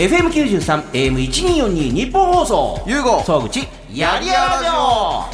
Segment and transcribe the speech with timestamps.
[0.00, 2.82] FM93、AM1242 日本放送。
[2.86, 5.24] ゆうご総口、やりやらじょ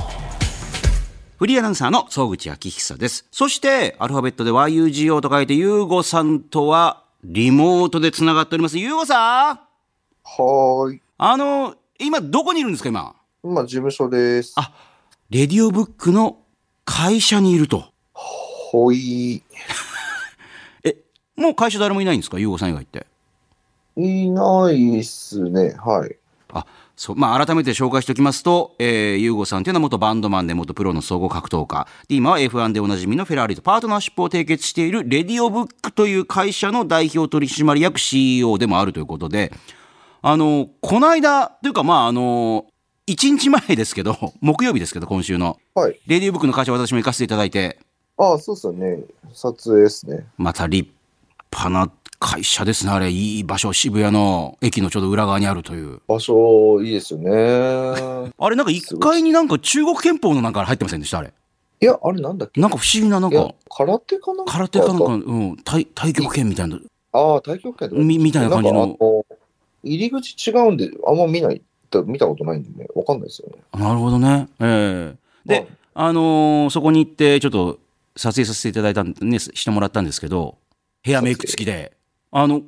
[1.39, 3.29] フリーアナウンサーの総口昭久です。
[3.31, 8.77] そして、アルファベットで YUGO と書いて、ゆうごさんとは、リモートで繋がっております。
[8.77, 11.03] ゆうごさんはーい。
[11.17, 13.14] あの、今、どこにいるんですか、今？
[13.45, 14.53] 今、事務所です。
[14.57, 14.73] あ、
[15.30, 16.39] レディオブックの
[16.85, 17.85] 会社にいると。
[18.12, 19.45] ほい。
[20.83, 20.96] え、
[21.37, 23.07] もう会社誰もいないんですか、ゆうごさん以外って？
[23.97, 25.75] いないっすね。
[25.79, 26.16] はい。
[26.52, 26.66] あ、
[26.97, 31.87] そう、まあ、改めて紹介しておきますと、えー、ゆうごさんというのは元バンドマンで元プロの総合格闘家。
[32.09, 39.53] で、今は F1 でおなじみのフェラーリとパートナーシップを締結しているレディオブックという会社の代表取締役 CEO でもあるということで、
[40.23, 42.67] あの、この間、というかまあ、あの、
[43.06, 45.59] 1日前ですけど、 木曜日ですけど、今週の。
[45.75, 46.01] はい。
[46.06, 47.78] レディオブックの会社私も行かせていただいて、
[48.19, 49.01] ああ、そうっすよね。
[49.33, 50.27] 撮影ですね。
[50.39, 50.91] また立
[51.53, 53.11] 派な会社ですね、あれ。
[53.11, 56.01] いい場所、渋谷の駅のちょうど裏側にあるという。
[56.06, 57.31] 場所、いいですよね。
[58.39, 61.33] あれなんか1階になんか中国憲法のなんか入ってませんでしたあれ？
[61.81, 62.61] いや、あれなんだっけ？
[62.61, 66.78] なんか不思議ななんか、空手かなんか空手かなんか、うん、太太極拳みたいな。
[67.12, 68.97] ああ、太極拳みみたいな感じの
[69.83, 71.61] 入り口違うんで、あんま見ない、
[72.06, 73.56] 見たことないんでね、わかんないですよね。
[73.78, 74.48] なるほどね。
[74.61, 77.78] ええで、あのーそこに行って、ちょっと
[78.17, 80.56] 撮影させていただいたんね、してもらったんですけど、
[81.03, 81.92] ヘアメイク付きで。
[82.30, 82.62] あの、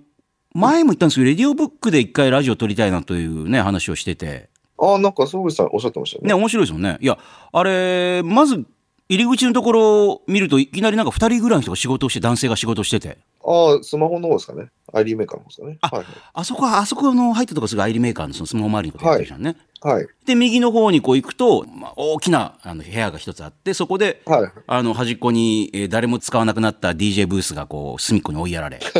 [0.54, 4.48] 前も言ったんですけど、レディオブックで一回ラジオ撮りたいなというね、話をしてて。
[4.78, 6.34] ああ、なんか、総口さんおっしゃってましたよね、ね。
[6.34, 6.98] 面白いですよね。
[7.00, 7.18] いや、
[7.52, 8.64] あれ、まず、
[9.08, 13.16] 入り口のところを見るといきなりなんか二人ぐらいの人が仕事をして、男性が仕事をしてて。
[13.42, 14.68] ああ、スマホの方ですかね。
[14.92, 15.78] アイリーメーカーの方ですかね。
[15.80, 19.56] あはいあそこは、あそこの入ったところすぐアイリメーカーのそのスマホ周りのことやってるじゃんね。
[19.80, 19.94] はい。
[19.94, 20.06] はい。
[20.26, 24.52] で、右の方にこう行くと、まあ、大きなあの部屋が一つあって、そこで、はい。
[24.66, 28.78] あの、端っこに、えー誰も使わなくなった DJ ブースがこう、隅っこに追いやられ。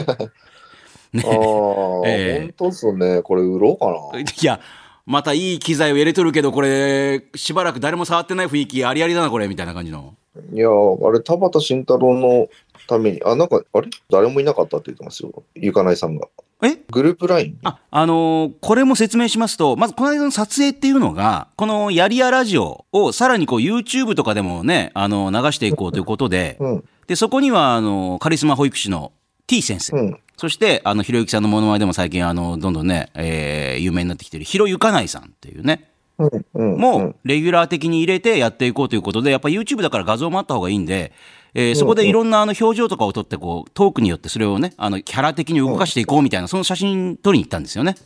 [1.16, 3.22] ああ、ええ本当っすよね。
[3.22, 4.20] これ売ろうかな。
[4.20, 4.60] いや、
[5.08, 10.14] またいい機材を入れとるけど、これ、しばらく誰も触ってない雰囲気ありありだな、これ、みたいな感じの。
[10.52, 12.48] いやー、あれ、田畑慎太郎の
[12.86, 13.88] ために、あ、なんか、あれ？
[14.10, 15.42] 誰もいなかったって言ってますよ。
[15.54, 16.28] ゆかないさんが。
[16.62, 16.76] え？
[16.90, 26.84] グループラインあ、あのーこれも説明しますと、まずこの間の撮影っていうのが、このやりやラジオをさらにこう YouTube とかでもね、あの流していこうということで、うん。
[27.06, 29.12] で、そこには、あの、カリスマ保育士の
[29.46, 30.20] T 先生、うん。
[30.38, 35.90] そして、あの、ひろゆきさんのモノマネでも最近、あの、どんどんね、えー有名になってきてる、ひろゆかないさんっていうね。
[36.18, 41.12] もううん、レギュラー的に入れてやっていこうということで、やっぱ YouTube だから画像もあった方がいいんで、
[41.54, 47.96] えーそこでいろんなあの表情とかを撮って、こう、トークによってそれをね、あの、キャラ的に動かしていこうみたいな、その写真撮りに行ったんですよね。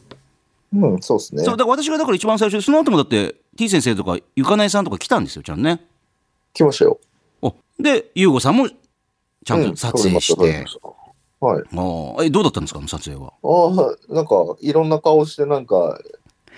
[0.74, 1.44] うん、そうですね。
[1.44, 5.84] そう、だから私がだから一番最初で、その後もだって T 先生とかゆかないさんとか来たんですよ、ちゃんとね。
[6.54, 6.98] 来ましたよ。
[7.42, 8.68] おで、ゆうごさんも
[9.44, 10.66] ちゃんと撮影しうん
[11.42, 11.62] はい。
[11.74, 13.32] おーえ、どうだったんですか、撮影は。
[13.42, 15.98] ああ、なんか、いろんな顔して、なんか、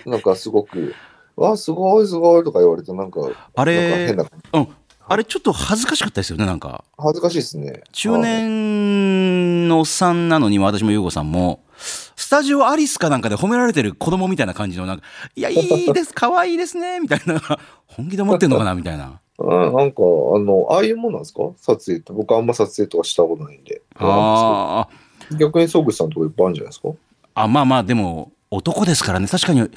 [0.05, 0.93] なんかすごく、
[1.35, 3.21] わ、すごいすごいとか言われて、なんか、
[3.55, 4.67] あれ変な、うん。
[5.07, 6.83] あれちょっと恥ずかしかったですよね、なんか。
[6.99, 7.81] 恥ずかしいですね。
[7.93, 15.03] 中年のおっさんなのに、私もゆうごさんも、スタジオアリスかなんかで褒められてる子供みたいな感じの、なんか、
[15.35, 17.41] いや、いいです、可愛いですね、みたいな、
[17.87, 19.19] 本気で思ってんのかな、みたいな。
[19.37, 21.41] うん、なんか、あの、ああいうもんなんですか？
[21.57, 22.13] 撮影って。
[22.13, 23.81] 僕あんま撮影とかしたことないんで。
[23.95, 26.89] あー逆に総口さんとかいっぱいあるんじゃないですか？
[27.33, 29.67] あ、まあまあ、でも、男ですからね、確かに、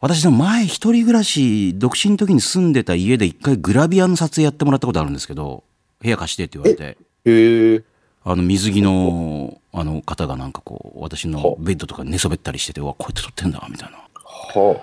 [0.00, 5.62] 私でも前一人暮らし、独身の時に住んでた家で一回グラビアの撮影やってもらったことあるんですけど、
[6.00, 6.96] 部屋貸してって言われて、
[7.26, 7.82] へえ。
[8.24, 13.98] あの、水着の、あの方がなんかこう、私のベッドとか寝そべったりしてて、うわ、こうやって撮ってんだ、みたいな。
[14.60, 14.80] はや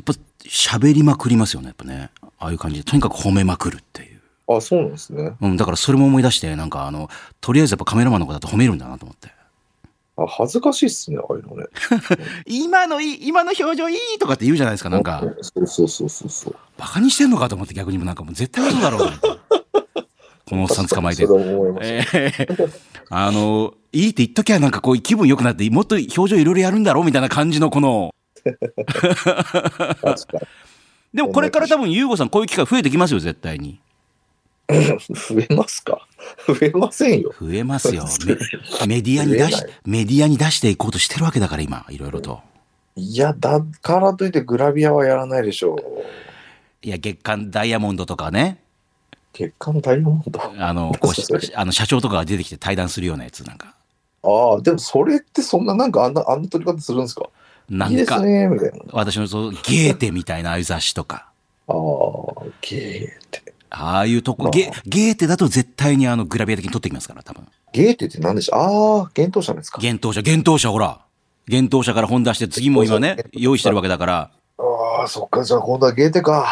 [0.00, 0.12] っぱ
[0.46, 2.10] 喋りまくりますよね、やっぱね。
[2.38, 4.20] ああいう感じで、とにかく褒めまくるっていう。
[4.48, 4.56] あ。
[4.56, 5.34] あ、そうなんですね。
[5.40, 7.08] うん、だからそれも思い出して、なんかあの、
[7.40, 9.28] とりあえずやっぱカメラマンの方だと褒めるんだなと思って。
[10.16, 11.66] あ、恥ずかしいっすね、ああいうのね。
[12.46, 15.22] 今のいい、今の表情いいとかって言うじゃないですか、なんか。
[15.40, 16.56] そうそうそうそうそう。
[16.78, 19.10] バカにしてんのかと思って逆にもなんかもう絶対嘘だろう。
[20.46, 21.26] このおっさん捕まえて。
[21.80, 22.48] ええ
[23.08, 28.13] あの、いいって言っときゃなんかこう気分良くなって、もっと表情いろいろやるんだろうみたいな感じのこの、
[31.12, 33.78] でもこれから多分、ゆうごさんこういう機会増えてきますよ、絶対に。
[34.68, 34.74] に。
[35.14, 36.06] 増えますか？
[36.46, 37.32] 増えませんよ。
[37.38, 38.06] 増えますよ。
[38.86, 42.40] メメディアに出しメディアに出していこうとしてるわけだから、今、いろいろと。
[42.96, 45.78] いや、だからといってグラビアはやらないでしょう。
[46.86, 48.58] いや、月刊ダイヤモンドとかね、
[49.32, 50.40] 月刊ダイヤモンド？
[50.58, 50.92] あの、
[51.54, 53.74] あの社長とかが出てきて対談するようなやつ、なんか。
[54.22, 57.28] ああ、でもそれってそんななんかあんな、あんな撮り方するんですか？
[57.70, 58.48] なんか、ね。
[58.92, 61.30] 私のそう、ゲーテみたいなああいう雑誌とか。
[61.66, 61.74] ああ、
[62.60, 63.54] ゲーって。
[63.70, 67.46] ああいうとこ、まあゲゲーテだと絶対にあのグラビア的に撮ってきますから、多分。
[67.72, 68.58] ゲーテって何でしょう？
[68.58, 68.68] ああ、
[69.16, 71.00] 幻冬者ですか幻冬者、幻冬者、ほら。
[71.48, 74.30] 幻冬舎から本出して次も今ね、用意してるわけだから。
[74.58, 76.46] ああ、そっか、じゃあ今度はゲーテか。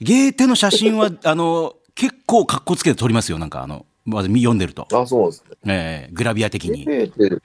[0.00, 3.38] ゲーテの写真は、あの、結構格好つけて撮りますよ。
[3.38, 4.86] なんかあの、まず読んでると。
[4.92, 5.56] あそうですね。
[5.74, 6.84] ええグラビア的に。
[6.84, 7.42] ゲーテ。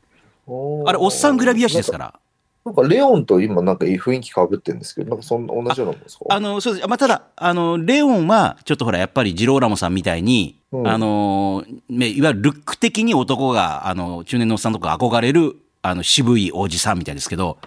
[0.85, 2.19] あれ、おっさんグラビア誌ですから。
[2.65, 6.25] なんかレオンと今なんかいい雰囲気かぶってるんですけど、なんかそんな同じようなもんですか？
[6.29, 6.87] あの、そうです。
[6.87, 10.87] まあ、ただ、あの、レオンは、ちょっとほら、やっぱりジローラモさんみたいに、うん。
[10.87, 17.57] あの、ねいわゆるルック的に男が、あの、中年のおっさんとか憧れる、あの、渋いおじさんみたいですけど、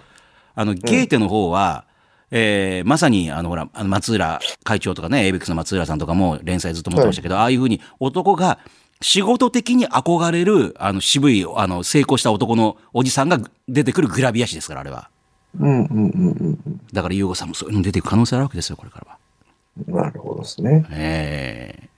[0.55, 1.85] あの、ゲーテの方は、
[2.31, 8.57] えーまさに、あの、ほら、松浦会長とかね、エイベックスの松浦さんとかも連載ずっと持ってましたけど、ああいうふうに男が
[9.01, 15.09] 仕事的に憧れる、あの、渋い、あの、成功した男のおじさんが出てくるグラビア誌ですから、あれは。
[15.59, 19.17] うんうんうんうんだから、ユーゴさんもそういうの出てくる可能性あるわけですよ、これからは。
[19.87, 19.95] うん。
[19.95, 20.85] なるほどですね。
[20.91, 21.89] ええ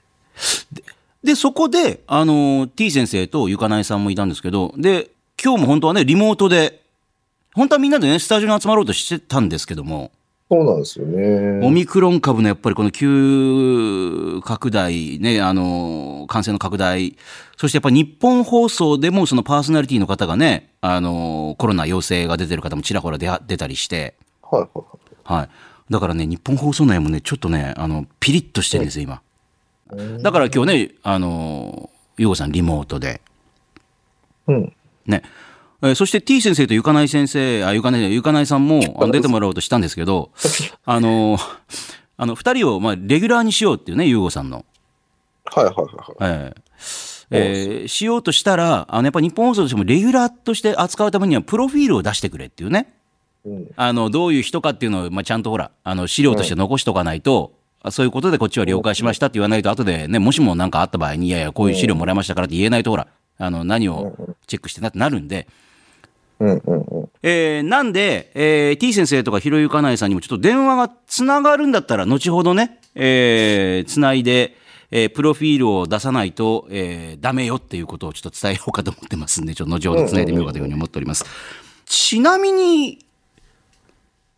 [0.71, 0.83] で
[1.23, 5.09] で、そこで、あの、T 先生とゆかないさんもいたんですけど、で、
[5.41, 6.81] 今日も本当はね、リモートで、
[7.53, 10.11] 本当はみんなでね、スタジオに集まろうとしてたんですけども、
[10.51, 11.65] そうなんですよね。
[11.65, 17.15] オミクロン株のやっぱりこの急拡大、ね、あの、感染の拡大、
[17.55, 25.39] そしてやっぱり日本放送でもそのパーソナリティの方がね、あの、コロナ陽性が出てる方もちらほら出出たりして、はいはいはい。
[25.41, 25.49] はい。
[25.91, 29.21] だからね、日本放送内もね、ちょっとね、あの、ピリッとしてるんですよ、今。
[30.21, 33.21] だから今日ね、あの、ゆうごさんリモートで。
[34.47, 34.73] うん。
[35.05, 35.21] ね。
[35.81, 38.81] えーそして T 先生とゆかない先生、あ、ゆかない、ゆかないさんも
[39.11, 40.31] 出てもらおうとしたんですけど、
[40.85, 41.37] あの、
[42.17, 44.65] あの、二人を、まあ、レギュラーにしようっていうね、ゆうごさんの。
[45.45, 45.81] はいはいは
[46.27, 46.53] いはい。
[46.53, 46.59] えー
[47.31, 52.91] えーしようとしたら、あの、やっぱ日本放送としてもレギュラーとして扱うためには、プロフィールを出してくれっていうね。
[53.45, 53.67] うん。
[53.75, 64.13] あの、どういう人かっていうのを、まあ、ちゃんとほら、あの、資料として残しとかないと、あそういうことでこっちは了解しましたって言わないと、後でね、もしも何かあった場合に、いやいや、こういう資料もらいましたからって言えないと、ほら、あの、何を
[64.47, 65.47] チェックしてなってなるんで、
[66.39, 67.09] うんうんうん。
[67.23, 74.55] えーなんで、えー T 先生とかひろゆかないさんにもちょっと電話がつながるんだったら、後ほどね、えーつないで、
[74.91, 81.25] えープロフィールを出さないと、えーダメよっていうことをちょっと伝えようかと思ってますんで、ちょっと後ほどつないでみようかというふうに思っております。
[81.85, 82.99] ちなみに、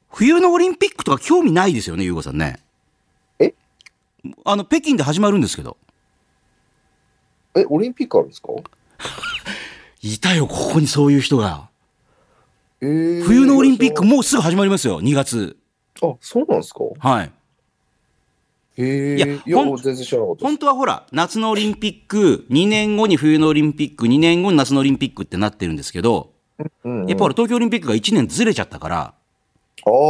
[0.09, 2.59] 冬のオリンピックとか興味ないですよね、ゆうごさんね。
[3.39, 3.53] え？
[4.43, 5.77] あの、北京で始まるんですけど。
[7.55, 8.49] え、オリンピックあるんですか？
[10.03, 11.69] いたよ、ここにそういう人が。
[12.81, 15.57] えー冬のオリンピックもうすぐ始まりますよ、2月。
[16.01, 16.79] あ、そうなんですか？
[16.99, 17.31] はい。
[18.77, 19.27] いや。
[20.39, 26.31] 本当はほら、夏のオリンピック、2年後に冬のオリンピック、2年後に夏のオリンピックってなってるんですけど、
[26.83, 29.13] うんうんやっぱほら、東京オリンピックが1年ずれちゃったから、あ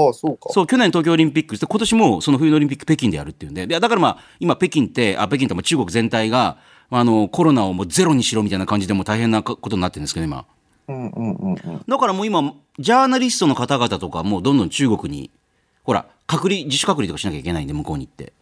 [0.09, 0.49] あ、そうか。
[0.53, 6.57] そう、去年東京オリンピックで、今年もその冬のオリンピック北京でやるっていうんで、でだからまあ、今北京って、あ、北京ってもう中国全体が、
[6.89, 10.45] あの、コロナをもうゼロにしろみたいな感じでもう大変なことになってるんですけど、今。
[10.91, 11.83] うんうんうんうん。
[11.87, 15.29] だからもう今、ジャーナリストの方々とかもうどんどん中国に、
[15.83, 18.33] ほら、隔離、自主隔離とかしなきゃいけないんで、向こうに行って。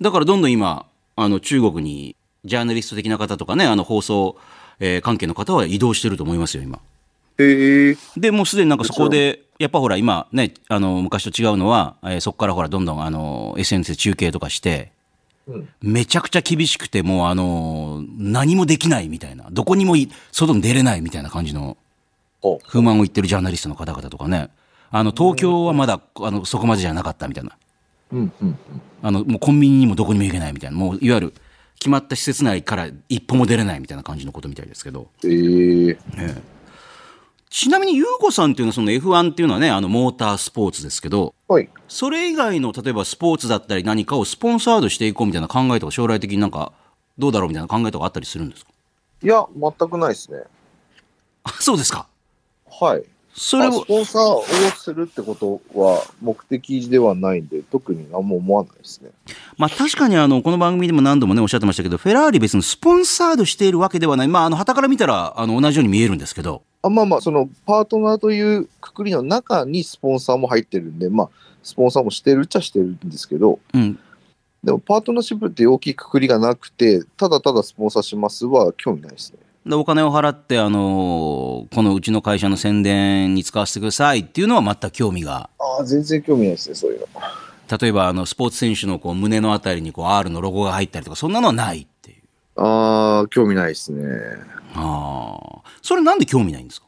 [0.00, 0.86] だからどんどん今、
[1.16, 4.36] あの中国にジャーナリスト的な方とかね、あの放送、
[4.78, 6.78] えー関係の方は移動してると思いますよ、今。
[7.38, 7.96] へえ。
[8.16, 14.99] で、もうすでになんかそこで、やっぱほら今ね、あの昔と違うのは、えーそこからほらどんどんあの SNS で中継とかして、うん
[15.82, 21.76] めちゃくちゃ厳しくて、もうあの何もできないみたいな、どこにもい外に出れないみたいな感じの。
[22.66, 24.48] 不満を言ってるジャーナリストの方々とかね、
[24.90, 27.56] あの東京はまだあのそこまでじゃなかったみたいな。
[28.12, 28.58] うんうん
[29.02, 31.34] あの、もうコンビニにもどこにも行けないみたいな、もういわゆる
[31.78, 35.08] 決まった施設内から一歩も出れないみたいな感じのことみたいですけど。
[35.22, 35.30] うん。
[35.30, 35.98] へえ。
[37.50, 41.68] ちなみに、ゆうこさんっていうのは、その F1 っていうのはね、あの、モータースポーツですけど、はい。
[41.88, 46.72] それ以外の、例えばスポーツだったり何かをスポンサードしていこうみたいな考えとか、将来的になんか、
[47.18, 48.70] どうだろうみたいな考えとかあったりするんですか？
[49.22, 50.38] いや、全くないですね。
[51.42, 52.06] あ、そうですか？
[52.70, 53.02] はい。
[53.34, 54.44] それをあス、ポンサーを
[54.76, 59.10] するってことは目的ではないんで、特に何も思わないですね。
[59.58, 64.28] まあ確かにあの、この番組でも何度もね、おっしゃってましたけど、フェラーリ別にスポンサードしているわけではない。
[64.28, 71.30] まあ、あの、旗から見たら、あの、同じように見えるんですけど、あまあまあ、そのパートナーというくくりの中にスポンサーも入ってるんで、まあ、
[71.62, 73.98] スポンサーもしてるっちゃしてるんですけど、うん。
[74.64, 79.38] でもパートナーシップって大きいくくりがなくて、ただただスポンサーしますは興味ないですね。
[79.66, 87.06] でお金を払って、あのこのうちの会社の宣伝に使わせてくださいっていうのは全く興味が、ああ、全然興味ないですね、そういうの。
[87.78, 91.86] 例えばあのスポーツ選手のこう胸のあたりにこう R のロゴが入ったりとか、そんなのはない。
[92.62, 94.04] ああ、興味ないですね。
[94.74, 95.62] ああ。
[95.80, 96.86] それなんで興味ないんですか？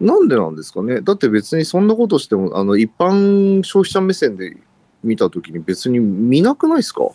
[0.00, 1.00] なんでなんですかね？
[1.00, 4.56] だって別にそんなことしても、あの、一般消費者目線で
[5.04, 7.08] 見たときに別に見なくないですか？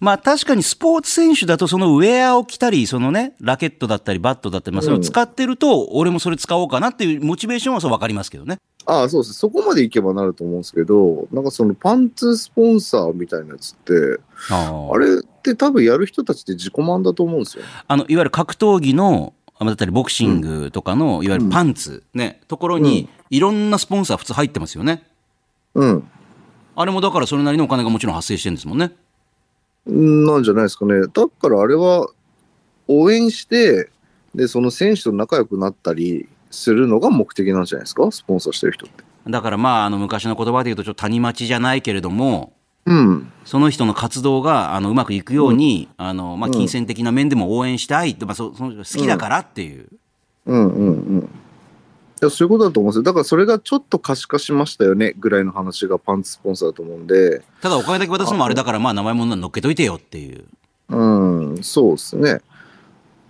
[0.00, 8.58] まあ確かにスポーツ選手だとそのウェアを着たり、そのね、ラケットだったりバットだったり、まあそれを使ってると、俺もそれ使おうかなっていうモチベーションはそうわかりますけどね。
[8.88, 9.34] ああ、そうです。
[9.34, 14.18] そこまでいけばなると思うんですけど、なんかそのパンツスポンサーみたいなやつって、
[14.50, 17.64] ああれって多分やる人たちって自己満だと思うんですよ。
[17.86, 25.02] あの、いわゆる格闘技の、あだったりボクシングとかの、いわゆるパンツ、ね、ところに、いろんなスポンサー普通入ってますよね。
[25.74, 26.08] うん。
[26.74, 28.92] あれもだからそれなりのお金がもちろん発生してるんですもんね。
[29.84, 31.02] なんじゃないですかね。
[31.12, 32.08] だからあれは
[32.86, 33.90] 応援して、
[34.34, 39.04] で、その選手と仲良くなったりするのが目的なんじゃないですか、スポンサーしてる人って。
[39.28, 42.52] だからまあ、あの昔の言葉で言うとちょっと谷町じゃないけれども、
[42.86, 43.32] うん。
[43.44, 49.88] その人の活動があのうまくいくように、あのまあ、金銭的な面でも応援したいって、まあ、そその人好きだからっていう、
[50.46, 51.18] うんうんうん。
[51.20, 53.02] いや、そういうことだと思うんですよ。
[53.02, 60.44] だからそれがちょっと可視化しましたよね、ぐらいの話がパンツスポンサーだと思うんで、ただお金だけ渡すのもあれだから、まあ、名前も乗っけといてよっていう。
[60.88, 62.40] うん、そうですね。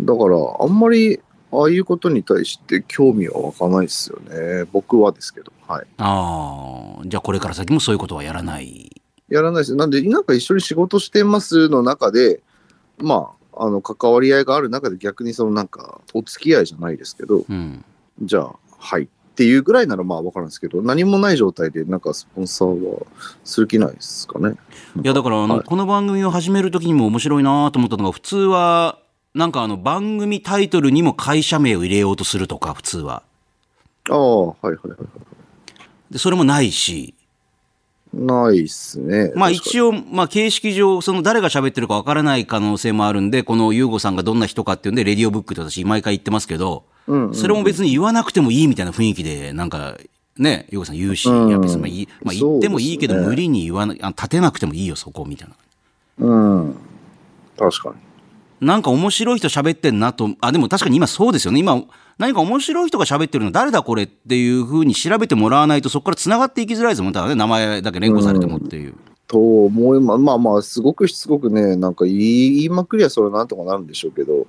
[0.01, 1.21] だから、あんまり、
[1.51, 4.65] ああいうことに対して興味は湧かないですよね。
[4.73, 5.53] 僕はですけど。
[5.67, 5.87] はい。
[5.99, 9.03] ああ、じゃあこれから先もそういうことはやらない。
[9.29, 9.75] やらないです。
[9.75, 12.41] なんで、なんか一緒に仕事してますの中で、
[12.99, 17.85] まあ、あの、関わり合いがある中で逆にそのなんか、お付き合いじゃないですけど、うん。
[18.23, 19.05] じゃあ、はい。
[19.05, 19.07] っ
[19.39, 23.07] ていうぐらいならまあわかるんですけど、何もない状態でなんかスポンサーは
[23.45, 24.57] する気ないですかね。
[25.01, 28.99] いやだからあの、はいこの番組を始める時にも面白いなと思ったのが普通は
[29.39, 33.23] なんかあの番組タイトルにも会社名を入れようとするとか普通は
[34.11, 36.13] ああ、はいはいはいはい。
[36.13, 37.15] でそれもないし
[38.13, 39.33] ないっすね。
[39.37, 49.99] まあ一応まあ形式上その誰が喋ってるかわからない可能性もあるんでこの優吾さんがどんな人かっていうんでレディオブックって私毎回言ってますけどにうんうんそれも別に言わなくてもいいみたいな雰囲気でなんか
[50.37, 56.27] ね優吾さん言うし、うんいや別にまあいいまあ言ってもいいけど無理に言わなあ立てなくてもいいよそこみたいな。
[56.27, 56.77] うん。
[57.57, 58.08] 確かに。
[58.61, 61.61] なんか面白い人喋ってんなと、あ、でも確かに今そうですよね。
[61.61, 61.83] 今、
[62.19, 67.13] 何か面白い人が喋ってるの誰だこれっていうふうに調べてもらわないとそこから繋がっていきづらいですもん。
[67.13, 68.95] ただね、名前だけ連呼されてもっていう。
[69.29, 74.47] と思いままあまあ、すごくしつこくね、なんか言い言いまくりゃそれはなんとかなるんでしょうけど、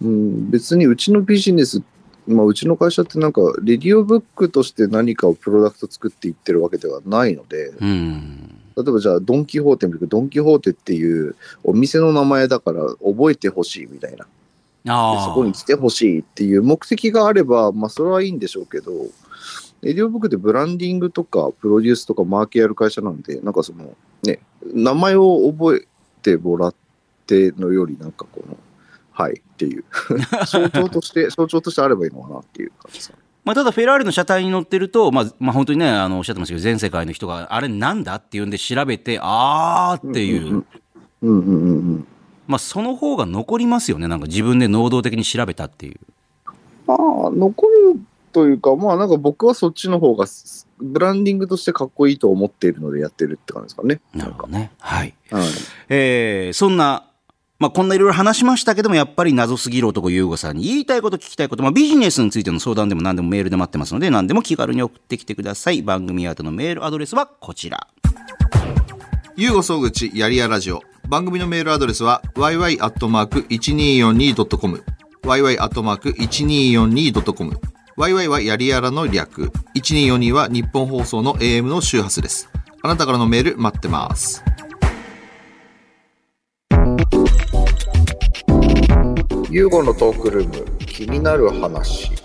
[0.00, 1.82] うん、別にうちのビジネス、
[2.26, 8.61] まあ、うちの会社ってなんか、レディオブックとして何かをプロダクト作っていってるわけではないので、うん。
[8.76, 14.26] 例えばじゃあ、ドン・キホーテ見るとドン・キホーテっていうお店の名前だから覚えてほしいみたいな。
[14.84, 15.24] でああ。
[15.24, 18.92] そこに来てほしいっていう目的があれば、まあ、それはいいんでしょうけど、
[19.82, 24.38] レディオブックでブランディングとか、プロデュースとか、マーケやる会社なんで、なんかその、ね、
[24.72, 25.88] 名前を覚え
[26.22, 26.74] てもらっ
[27.26, 28.56] てのより、なんかこの、
[29.10, 29.84] はいっていう、
[30.46, 33.22] 象徴として、象徴としてあればいいのかなっていう感じですかね。
[33.44, 40.66] まあ、ただフェラーリの車体に乗ってると、まあ、まあ、本当にね、あの、おっしゃってますけど、全世界の人が、あれなんだっていうんで調べて、あーっていう、うん
[41.22, 42.06] うんうんうんうん。
[42.46, 44.06] まあ、その方が残りますよね。
[44.06, 46.00] なんか自分で能動的に調べたっていう。
[46.86, 46.98] まあ、
[47.32, 48.00] 残る
[48.32, 50.26] というか、まあ、なんか僕はそっちの方が、
[50.78, 54.00] ブランディングとしてかっこいいと思っているのでやってるって感じですかね。
[54.14, 54.72] なるほどね。
[54.78, 55.14] はい。
[55.30, 55.44] はい。
[55.88, 57.04] えーそんな、
[57.62, 65.80] まあ、こんないろいろ話しましたけども、やっぱり謎すぎる男、ゆうごさんに言いたいこと、聞きたいこと、まあ、ビジネスについての相談でも何でもメールで待ってますので、何でも気軽に送ってきてください。
[65.80, 67.86] 番組宛てのメールアドレスはこちら。
[69.36, 70.80] ゆうご総口やりやラジオ。
[71.08, 74.84] 番組のメールアドレスは yy.1242.com。
[75.22, 77.60] yy.1242.com。
[77.96, 79.52] yy はやりやらの略。
[79.76, 82.48] 1242は日本放送の AM の周波数です。
[82.82, 84.42] あなたからのメール待ってます。
[89.52, 92.21] ユーゴのトークルーム、気になる話。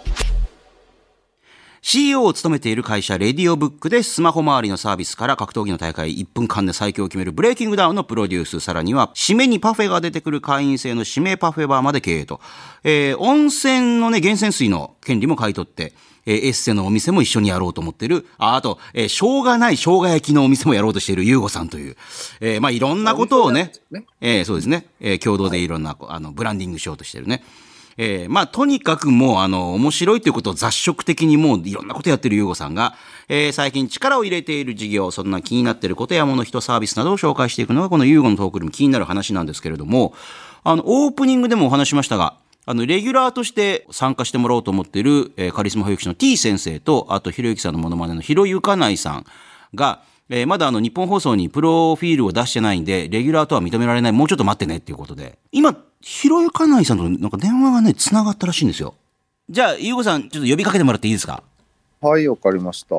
[1.90, 12.42] CEO を務めている会社、レディオブックでスマホ周りのサービスから格闘技の大会1分間で最強を決めるブレイキングダウンのプロデュース、さらには締めにパフェが出てくる会員制の指名パフェバーまで経営と、
[12.84, 15.94] えー温泉のね、源泉水の権利も買い取って、
[16.26, 18.28] えーエッセのお店も一緒にやろうと思ってる。
[18.38, 21.96] あ、あと、えー、しょうがない生姜焼きのお店もやろうとしているゆうごさんという。
[22.42, 23.72] えーまあいろんなことをね、
[24.20, 27.46] えーそうですね、えー共同でいろんな、あの、ブランディングしようとしてるね。
[27.98, 32.96] えーまあ、とにかくもう、あの、面白いということを雑食的にもういろんなことやってるゆうごさんが、
[33.28, 40.14] えー最近力を入れている事業、そんな気になってることや物人サービスなどを紹介していくのが、このゆうごのトークルーム気になる話なんですけれども、
[40.64, 42.38] あの、オープニングでもお話しましたが、
[42.68, 49.26] あの、レギュラーとして参加してもらおうと思っている、えーカリスマ保育士の T 先生と、あと、ひろゆきさんのモノマネのひろゆかないさん
[49.74, 58.94] が、えーまだあの日本放送にプロフィールを出してないんで、レギュラーとは認められない、もうちょっと待ってねっていうことで、今、ひろゆかないさんとなんか電話がね、繋がったらしいんですよ。
[59.50, 61.44] じゃあ、ゆうごさん、ちょっと呼びかけてもらっていいですか？
[62.02, 62.96] はい、わかりました。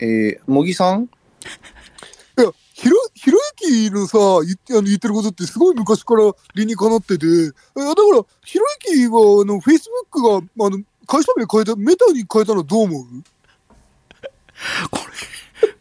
[0.00, 1.04] えー、茂木さん？
[2.38, 13.04] いや、ひろ、ひろゆゆきのさ、言ってあの言ってることってすごい昔から理にかなってて、えだから、ひろゆきは、あの、フェイスブックが、あの、会社名変えた、メタに変えたのどう思う？
[14.90, 15.02] これ、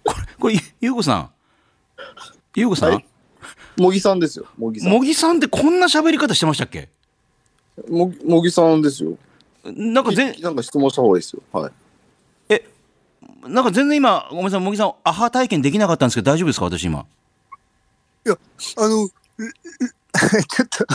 [0.04, 1.30] これ、これ、ゆうごさん。
[2.56, 3.06] ゆうごさん、はい
[3.78, 4.46] 茂木さんですよ。
[4.58, 4.92] 茂木さん。
[4.92, 6.90] 茂木さんってこんな喋り方してましたっけ？
[7.90, 8.12] 茂
[8.44, 9.18] 木さんですよ。
[9.64, 11.42] なんか全、なんか質問した方がいいですよ。
[11.54, 11.72] はい。
[12.50, 12.68] え、
[13.48, 17.00] なんか全然今、ごめんなさい、茂木さん、アハ体験できなかったんですけど、大丈夫ですか、私今。
[17.00, 17.08] あ
[18.88, 19.10] の、うう
[20.50, 20.86] ちょっと、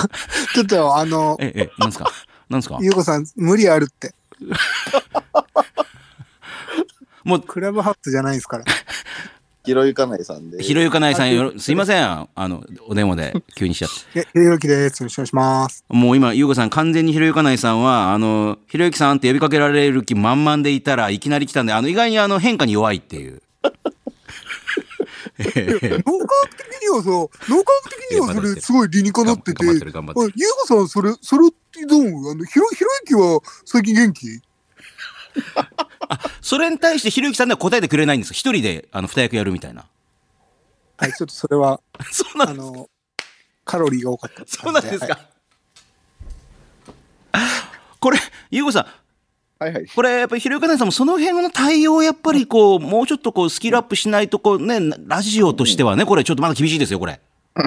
[0.55, 2.11] ちょっと、あの、え、え、なんですか？
[2.51, 2.79] なんですか？
[2.83, 4.15] ゆうこさん、無理あるって。
[7.27, 8.65] もう、クラブハウスじゃないですから。
[9.65, 10.63] ひろゆかないさんで。
[10.63, 14.21] ひろゆかないさんよろ、すいません、あの、お電話で急にしちゃって。
[14.21, 15.03] え、ひろゆきです。
[15.03, 15.85] よろしくお願いします。
[15.89, 23.43] もう今、ゆうごさん、完全にひろゆかないさんは、あの、ひろゆきさんって呼びかけられる気満々でいたらいきなり来たんで、あの、意外にあの、変化に弱いっていう。
[25.41, 25.53] え
[25.83, 26.03] え。
[26.07, 34.41] 脳科学的にはさ、脳科学的にはそれすごい理にかなってて、ゆうこさん、それ、それってどうあの、ひろ、ひろゆきは最近元気
[36.41, 39.85] それに対してひろゆきさんでは答えてくれないんです一人で、あの、二役やるみたいな。
[40.99, 42.89] はい、ちょっとそれは、 そうなんあの、
[43.65, 45.19] カロリーが多かったそうなんですか？
[48.01, 48.19] これ、
[48.51, 48.87] ゆうごさん、
[49.59, 49.87] はいはい。
[49.87, 57.21] これ、やっぱりひろゆかないさんもその辺の対応をやっぱりこう、もうちょっとこう、スキルアップしないと、こうね、ラジオとしてはね、これちょっとまだ厳しいですよ、これ。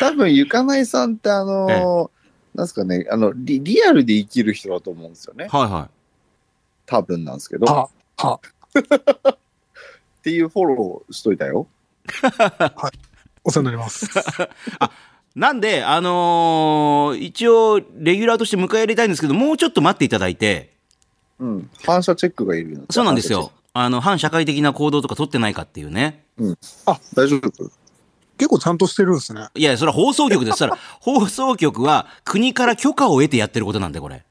[0.00, 2.17] 多分、ゆかないさんってあのー
[2.58, 5.46] なんですかね、あのリ、リアルで生きる人だと思うんですよね。
[5.46, 5.88] はいは
[6.86, 7.66] 多分なんですけど。
[7.66, 8.40] っは、は、
[10.24, 11.68] ていうフォローしといたよ。
[13.44, 14.06] お世話になります。
[14.10, 14.10] い。
[15.38, 20.74] なんで、あのー一応、レギュラーとして迎え入れたいんですけど、もうちょっと待っていただいて、
[21.38, 21.70] うん。
[21.86, 23.52] 反射チェックがいるよそうなんですよ。。
[23.72, 26.24] あの、反社会的な行動とか取ってないかっていうね。
[27.14, 27.70] 大丈夫
[28.38, 29.48] 結構ちゃんとしてるんですね。
[29.54, 30.58] いや、それは放送局です。
[30.58, 34.24] それは放送局は国から許可を得てやってることなんで、これ。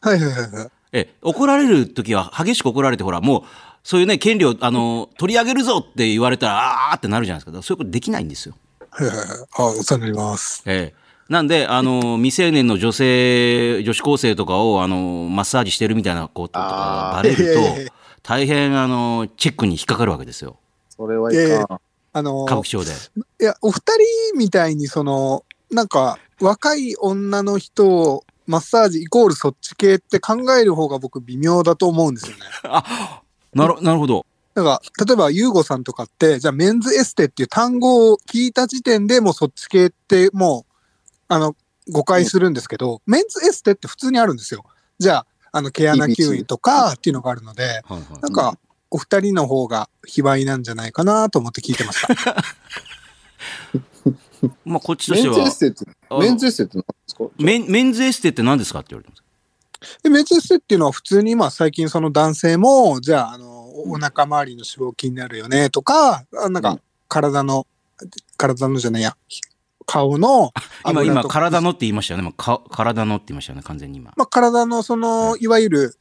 [0.00, 0.70] はいはいはいはい。
[0.92, 3.42] え、怒られる時は激しく怒られて、ほら、もう、
[3.82, 7.62] そういうね、権利を、あの、取り上げるぞって言われたら、あーってなるじゃないですか。
[7.62, 8.54] そういうことできないんですよ。
[8.90, 9.26] はいはいはい。
[9.56, 10.62] あ、お世話になります。
[10.66, 11.08] ええ。
[11.28, 17.92] なんで、あの、未成年の女性、女子高生とかを、あの、マッサージしてるみたいなこととかがバレると、
[18.22, 20.58] 大変、あの、チェックに引っかかるわけですよ。
[20.88, 21.80] それはいかん。
[22.18, 22.90] あの、歌舞伎町で。
[23.40, 23.80] いや、お二
[24.32, 32.42] 人みたいに、その、なんか、若い女の人をマッサージイコールそっち系って考える方が僕微妙だと思うんですよね。
[32.64, 33.22] あ、
[33.54, 34.26] なる、なるほど。
[34.54, 40.72] なんか、例えば、ユーゴさんとかって、じゃあ、メンズエステっていう単語を聞いた時点でもうそっち系ってもう、
[41.28, 41.54] あの、
[41.90, 44.64] 誤解するんですけど、メンズエステって普通にあるんですよ。
[44.98, 48.20] じゃあ、あの、毛穴吸引とかっていうのがあるので、はいはい。
[48.20, 48.58] なんか、
[48.90, 52.44] お二人の方が卑猥なんじゃないかなと思って聞いてました。
[54.64, 57.24] まあ、こっちとしてはメンズエス、テって、あメンズエステって何ですか？
[57.38, 59.22] メンメンズエステって何ですかって言われてます。
[60.02, 67.66] で、メンズエステっていうのは普通に今最近その男性も、じゃあ、あの、おお腹周りの脂肪気になるよねとか、あなんかうん体の、
[68.36, 69.16] 体のじゃないや、
[69.86, 70.52] 顔の
[70.86, 72.24] 今、今、体のって言いましたよね。
[72.24, 74.12] まあ、か体のって言いましたよね、完全に今。
[74.14, 75.96] まあ、体のその、いわゆる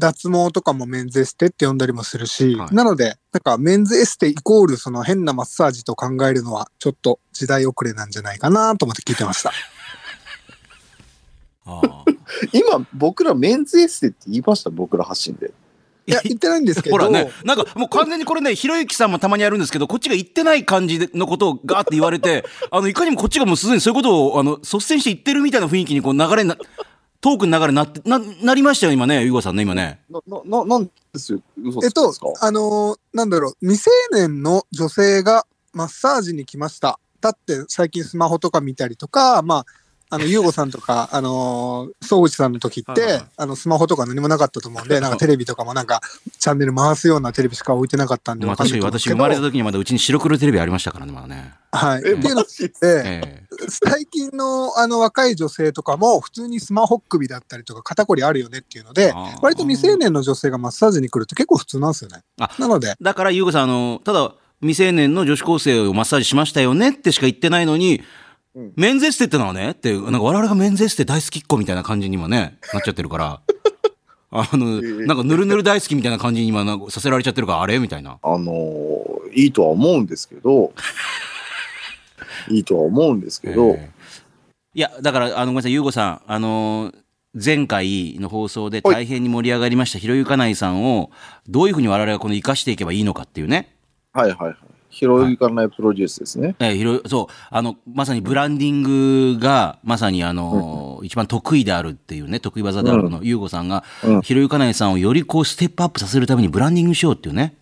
[0.00, 9.52] 脱毛とかもメンズエステって呼んだりもするし、はいなので、なんかメンズエステイコールその変なマッサージと考えるのはちょっと時代遅れなんじゃないかなと思って聞いてました。
[11.66, 12.04] ああ。
[12.52, 14.70] 今、僕らメンズエステって言いました？
[14.70, 15.52] 僕ら発信で。
[16.06, 26.56] いや、言ってないんですけど、ほらね、なんかもう完全にこれね、ひろゆきさんもたまにやるんですけど、こっちが言ってない感じのことをガーって言われて、あの、いかにもこっちがもうすでにそういうことを、あの、率先して言ってるみたいな雰囲気にこう流れな、
[27.20, 30.00] トークの流れになって、な、なりましたよ、今ね、ゆうごさんね、今ね。
[30.10, 31.40] な、な、ななんですよ。
[31.62, 36.98] 嘘えっとあのーなんだろう、未成年の女性がマッサージに来ました。
[37.20, 39.66] だって最近スマホとか見たりとか、まあ、
[40.10, 46.00] あの、ゆうごさんとか、 あのー、総口さんの時って、はいはいあの、スマホとか何もなかったと思うんで、なんかテレビとかもなんか、
[46.38, 49.14] チャンネル回すようなテレビしか置いてなかったんでまあ確かに私生。
[49.14, 51.54] まれた時にまだうちに白黒テレビありましたからね、まだね。
[51.72, 52.02] はい。
[52.04, 62.50] え、っていうのマジで、ええ最近のあの若い女性とかも普通にスマホ首だったりとか肩こりあるよねっていうので割と未成年の女性がマッサージに来るって結構普通なんですよねあ。
[62.58, 68.02] なので、だから、ゆうごさん、あの、ただ、未成年の女子高生をマッサージしましたよねってしか言ってないのに、
[68.54, 68.72] うん。
[68.76, 73.40] メンズエステってのはねって、なんか我々がメンズエステ大好きっ子みたいな感じに今ね、 なっちゃってるから、
[74.32, 78.18] あの、えなんかぬるぬる大好きみたいな感じに今させられちゃってるから、あれみたいな。
[78.22, 80.72] あのーいいとは思うんですけど、
[82.48, 84.00] いいとは思うんですけど、 えー
[84.72, 86.94] いや、だから、あの、ごめんなさい、ゆうごさん、あのー
[87.32, 91.10] 前回の放送で大変に盛り上がりました、ひろゆかないさんを、
[91.48, 93.76] どういうふうに我々がこの生かしていけばいいのかっていうね。
[94.12, 94.56] はいはいはい。
[94.90, 96.56] ひろゆかないプロデュースですね。
[96.58, 107.54] えー、そう、あの、まさにブランディングが、まさにあの、一番得意であるっていうね、得意技であるこの、ゆうごさんが、うんひろゆかないさんをよりこう、ステップアップさせるためにブランディングしようっていうね。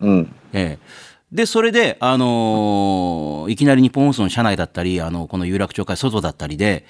[0.00, 0.34] うん。
[0.52, 6.84] ええで、それで、あのーいきなり日本放送の社内だったり、あの、この有楽町会外だったりで、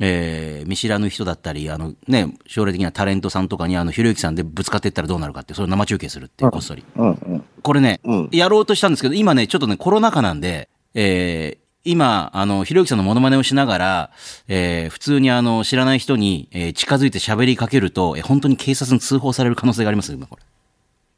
[0.00, 6.84] えー見知らぬ人だったり、あのね、将来的にはタレントさんとかに、あの、ひろゆきさんでぶつかっていったらどうなるかって、それを生中継するってこっそり。
[6.96, 7.10] うん。
[7.10, 7.44] うん。
[7.62, 14.10] これね、うんやろうとしたんですけど、今ね、ちょっとね、コロナ禍なんで、えー今、あの、ひろゆきさんのモノマネをしながら、
[14.48, 20.42] えー普通にあの、知らない人に、えー近づいて喋りかけると、えー本当に警察に通報される可能性がありますよ、今これ。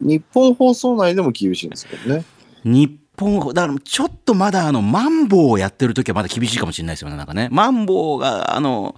[0.00, 2.24] 日本放送内でも厳しいんですけどね。
[2.64, 7.48] 日本、だからちょっとまだあの、マンボウをやってる時はまだ厳しいかもしれないですよね、なんかね。
[7.52, 8.96] マンボウが、あの、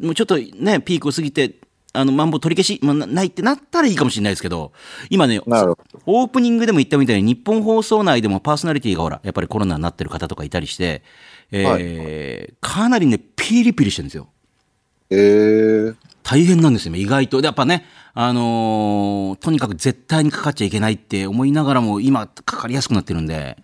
[0.00, 1.56] もうちょっとね、ピークを過ぎて、
[1.92, 4.72] あの、マンボウ取り消し、まあなないってなったらいいかもしれないですけど、
[5.10, 5.40] 今ね。
[6.06, 11.02] オープニングでも言ったみたいに、日本放送内でもパーソナリティがほら、やっぱりコロナになってる方とかいたりして、
[11.50, 14.28] えーかなりね、ピリピリしてるんですよ。
[15.10, 15.96] えー、
[16.28, 17.40] 大変なんですよ、意外と。
[17.40, 23.56] でやっぱね、あのーとにかく絶対にかかっちゃいけないって思いながらも、今、かかりやすくなってるんで。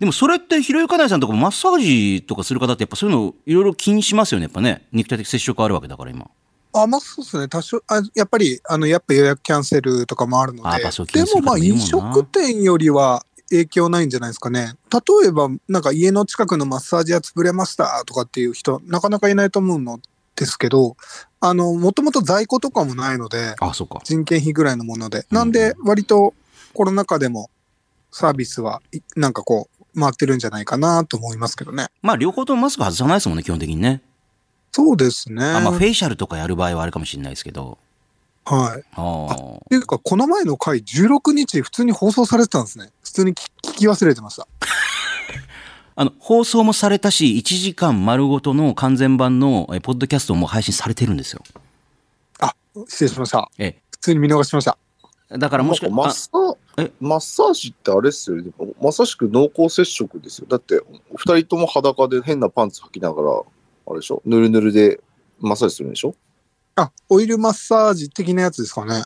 [0.00, 4.86] でもそれって、ひろゆかないさんとかもマッサージとかする方って、やっぱそういうのいろいろ気にしますよね、やっぱね。
[4.92, 6.28] 肉体的接触あるわけだから、今。
[6.74, 7.48] あ、まあそうですね。
[7.48, 10.82] 多少、あやっぱり、あの、やっぱ予約キャンセルとかもあるので
[11.24, 14.74] でもまあ飲食店よりは影響ないんじゃないですかね。
[14.92, 20.00] 例えば、なんか家の近くのマッサージ屋潰れましたとかっていう人、なかなかいないと思うの
[20.36, 20.96] ですけど、
[21.40, 24.00] あの、もともと在庫とかもないので、あ、そうか。
[24.04, 25.26] 人件費ぐらいのもので。
[25.30, 26.34] なんで、割と
[26.72, 27.50] コロナ禍でも
[28.10, 31.86] サービスはいなんかこう、回ってるんじゃないかなと思いますけどね。
[32.02, 34.02] まあ、両方ともマスク外さないですもんね、基本的にね。
[34.72, 35.44] そうですね。
[35.44, 37.78] あまあ、フェイシャルとかやる場合はあるかもしれないですけど。
[38.44, 38.80] はい。
[38.80, 42.90] っていうか、この前の回、16日、普通に放送されてたんですね。
[43.02, 44.46] 普通に聞聞き忘れてました。
[45.96, 51.42] あの、放送もされたし、1時間丸ごとの完全版のえポッドキャストも配信されてるんですよ。
[52.40, 52.54] あ、
[52.88, 53.48] 失礼しました。
[53.58, 54.76] え普通に見逃しました。
[55.30, 55.38] え。
[55.38, 56.92] だからもしかマッサーえ？
[57.00, 58.50] マッサージってあれっすよね。
[58.80, 60.46] まさしく濃厚接触ですよ。
[60.48, 60.80] だって、
[61.10, 63.42] お二人とも裸で変なパンツ履きながら、
[63.86, 64.20] あれでしょ？
[64.24, 65.00] ぬるぬるで
[65.38, 66.16] マッサージするんでしょ？
[66.74, 69.04] あ、オイルマッサージ的なやつですかね。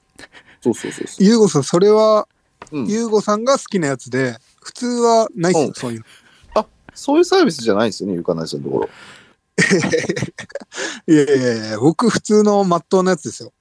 [0.62, 1.24] そうそうそうそう。
[1.24, 2.26] ゆうごさん、それは、
[2.72, 6.04] うん、ゆうごさんが好きなやつで、普通はないっすよ、うんそういうの。
[6.98, 8.88] そういうサービスじゃないんですよね、ゆかないさんのところ。
[11.06, 13.52] いやいやいや、僕普通のまっとうなやつですよ。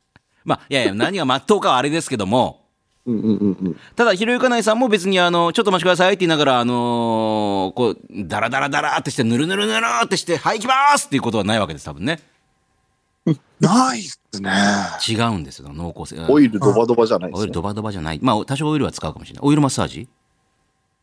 [0.43, 2.65] まあ、いやいや、何が真っ当かはあれですけども、
[3.05, 3.79] うんうんうんうん。
[3.95, 7.97] ただ、ひろゆかないさんも別に、あの、ちょっと待ちくださいって言いながら、あのーこう、
[8.27, 12.19] ダラダラダラってして、ぬるぬるぬるってして、はい、行きますっていうことはないわけです、多分ね。
[13.61, 14.51] ないっすね。
[15.07, 16.21] 違うんですよ、濃厚性。
[16.27, 17.41] オイルドバドバじゃないですね。
[17.41, 18.19] オイルドバドバじゃない。
[18.21, 19.41] まあ、多少オイルは使うかもしれない。
[19.45, 20.07] オイルマッサージ？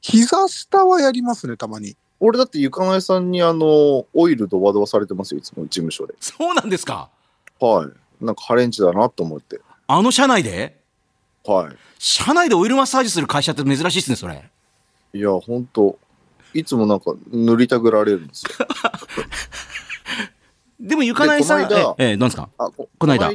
[0.00, 1.96] 膝下はやりますね、たまに。
[2.20, 6.14] 俺だってゆかないさんにあの、オイルドバドバされてますよ、いつも事務所で。
[6.20, 7.10] そうなんですか？
[7.60, 8.24] はい。
[8.24, 9.60] なんかハレンチだなと思って。
[9.86, 10.78] あの社内で？
[11.44, 14.48] は社内でオイルマッサージする会社って珍しいですね、それ。
[15.12, 15.18] い。
[15.18, 15.98] いや、ほんと、
[16.54, 18.66] いつもなんか塗りたぐられるんですよ。
[20.80, 21.62] でも、ゆかないさん、
[21.98, 22.48] え、え、なんですか？
[22.58, 23.30] あここの間あ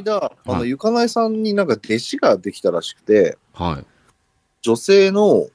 [0.46, 3.86] の、はいゆかないさんになんか弟子ができたらしくて、はい。
[4.62, 5.46] 女性の、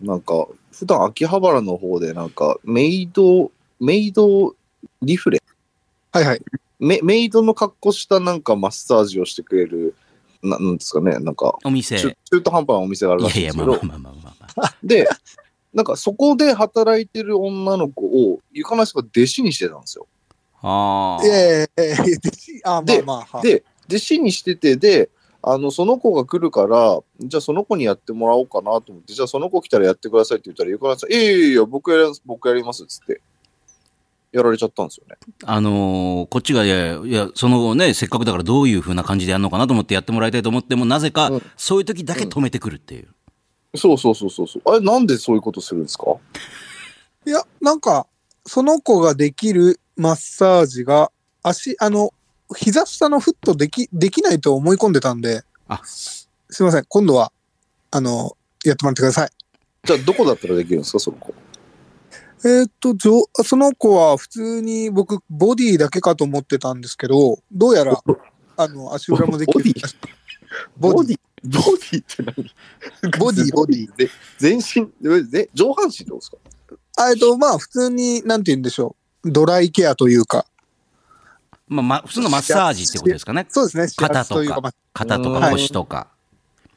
[0.00, 0.46] なんか、
[0.82, 4.56] 普段秋葉原の方でなんか、メイド、メイド
[5.00, 5.40] リフレ？
[6.10, 6.42] はいはい。
[6.80, 9.94] メメイドの格好したなんかマッサージをしてくれる、
[10.42, 12.00] ななんですかね、なんか、お店。
[12.00, 14.74] 中中途半端なお店があるらしいすけど、まあまあまあまあまあまあ。
[14.82, 15.08] で、
[15.72, 20.08] なんかそこで働いてる女の子を、ゆかないさんが弟子にしてたんですよ。
[20.62, 21.24] ああ。
[21.24, 23.42] いやいやいやいや、弟子あ、まあでまあ、はい。
[23.44, 25.10] で、弟子にしてて、で、
[25.44, 33.20] あの、その子が来るから、じゃあその子にやってもらおうかなと思って、じゃあその子来たらやってくださいって言ったら、ゆかないさん、いやいやいや、僕やります、僕やりますっつって、
[34.30, 35.16] やられちゃったんですよね。
[35.44, 43.08] あのーこっちが、いや、いや、そのね、せっかくだからどういう風な感じでやるのかなと思ってやってもらいたいと思っても、なぜかうん、そういう時だけ止めてくるっていう。
[43.74, 44.62] そうそうそうそうそう。
[44.66, 46.04] あれ、なんでそういうことするんですか？
[47.26, 48.06] いや、なんか、
[48.46, 51.10] その子ができるマッサージが、
[51.42, 52.12] 足、あの、
[52.52, 55.80] 膝下のフットでき、できないと思い込んでたんで、あ。
[55.84, 56.28] す
[56.60, 57.32] いません、今度は、
[57.90, 59.30] あの、やってもらってください。
[59.84, 61.34] じゃあ、どこだったらできるんですか、その子？
[62.44, 68.02] えーっと、じょその子は普通に僕、ボディだけかと思ってたんですけど、どうやら、
[68.56, 69.74] あの、足裏もできる。
[70.76, 71.18] ボディ？
[71.44, 72.02] ボディ。
[72.02, 72.34] って何？
[73.18, 73.96] ボディボディ。
[73.96, 74.90] で全身？
[75.30, 76.36] で、上半身ってことですか？
[76.96, 79.30] あえっと、まあ、普通に、なんて言うんでしょう。
[79.30, 80.46] ドライケアというか、
[81.72, 83.46] まあ、ま、普通のマッサージってことですかね。
[83.48, 83.86] そうですね。
[83.96, 86.08] 肩とか、肩とかはい腰とか。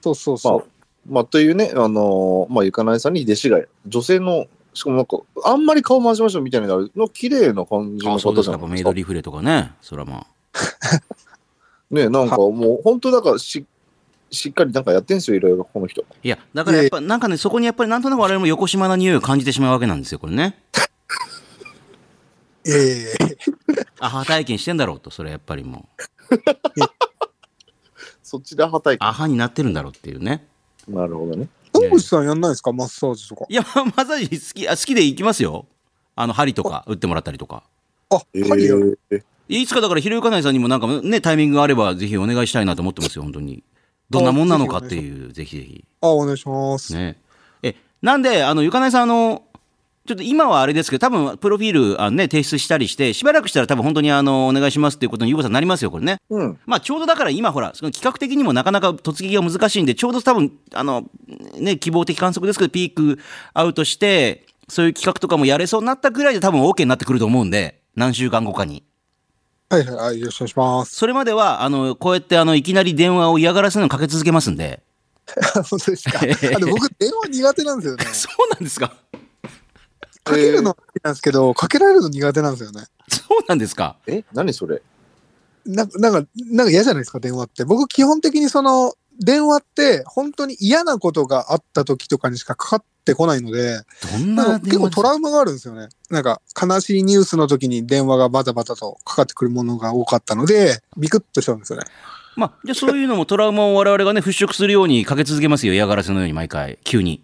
[0.01, 1.11] そうそうそう。
[1.11, 8.67] まあ、というね、あのーまあ、ゆかないさんに弟子が、女性の、しかもなんか、あんまり顔回しましょうみたいなのの綺麗な感じの方じゃないですか。
[8.67, 9.73] メイドリフレとかね。
[9.81, 10.27] それはま
[11.91, 13.65] ね、なんかもう、本当だからし、
[14.31, 16.03] しっかりなんかやってんすよ、いろいろ、この人。
[16.09, 16.13] あ。
[16.23, 20.57] いや、だからやっぱ、なんかね、そこにやっぱりなんとなく我々も横島な匂いを感じてしまうわけなんですよ、これね。
[22.67, 23.37] ええ
[23.99, 26.03] アハ体験してんだろうと、それやっぱりもう。
[28.23, 30.47] そっちではたいアハになってるんだろうっていうね。
[30.87, 31.47] なるほどね。
[31.73, 32.71] 野口さんやんないですか？
[32.73, 33.45] マッサージとか。
[33.49, 35.65] いや、ま マッサージ好き、あ好きで行きますよ。
[36.15, 37.63] あの、針とか打ってもらったりとか。
[38.09, 38.99] あ、え針やる。
[39.11, 43.63] ー、いつかだから、ひろゆかないさんにもなんかね、タイミングがあれば、ぜひお願いしたいなと思ってますよ、本当に。
[44.09, 45.83] どんなもんなのかっていう、ぜひぜひ。
[46.01, 46.93] あ、お願いします。
[46.93, 47.19] ね。
[47.63, 49.43] え、なんで、あの、ゆかないさん、あの、
[50.05, 56.19] ちょっと今はあれですけど、多分、プロフィール、あのね、提出したりして、しばらくしたら多分本当にあの、お願いしますっていうことに、ゆうこさんなりますよ、これね。
[56.29, 56.59] うん。
[56.67, 61.05] まあ、ちょうどだから今ほら、その企画的にもなかなか突撃が難しいんで、ちょうど多分、あの、
[61.57, 63.19] ね、希望的観測ですけど、ピーク
[63.53, 68.83] アウトして、そういう企画とかもやれそうになったぐらいで多分 OK になってくると思うんで、何週間後かに。
[69.69, 70.95] はいはいはい、よろしくお願いします。
[70.95, 74.83] それまでは、あの、こうやってあの、いきなり電話を嫌がらせのかけ続けますんで。
[75.69, 76.19] 本当ですか。
[76.19, 78.05] あで僕、電話苦手なんですよね。
[78.13, 78.93] そうなんですか
[80.25, 82.83] かけるの好きなんですけど、かけられるの苦手なんですよね。
[83.07, 83.95] そうなんですか？
[84.07, 84.81] え何それ？
[85.65, 87.63] なんか、なんか、なんか嫌じゃないですか、電話って。
[87.65, 93.79] 僕、基本的にその、電話って、本当に嫌なことがあった時とかにしかかかってこないので、
[94.11, 95.87] どんなんか結構トラウマがあるんですよね。
[96.09, 101.85] なんか、悲しいニュースの時に電話がバタバタとかかってくるものが多かったので、ビクッとしちゃうんですよね。
[102.35, 105.73] まあ、じゃあそういうのもトラウマを我々がね、払拭するようにかけ続けますよ。
[105.73, 107.23] 嫌がらせのように毎回、急に。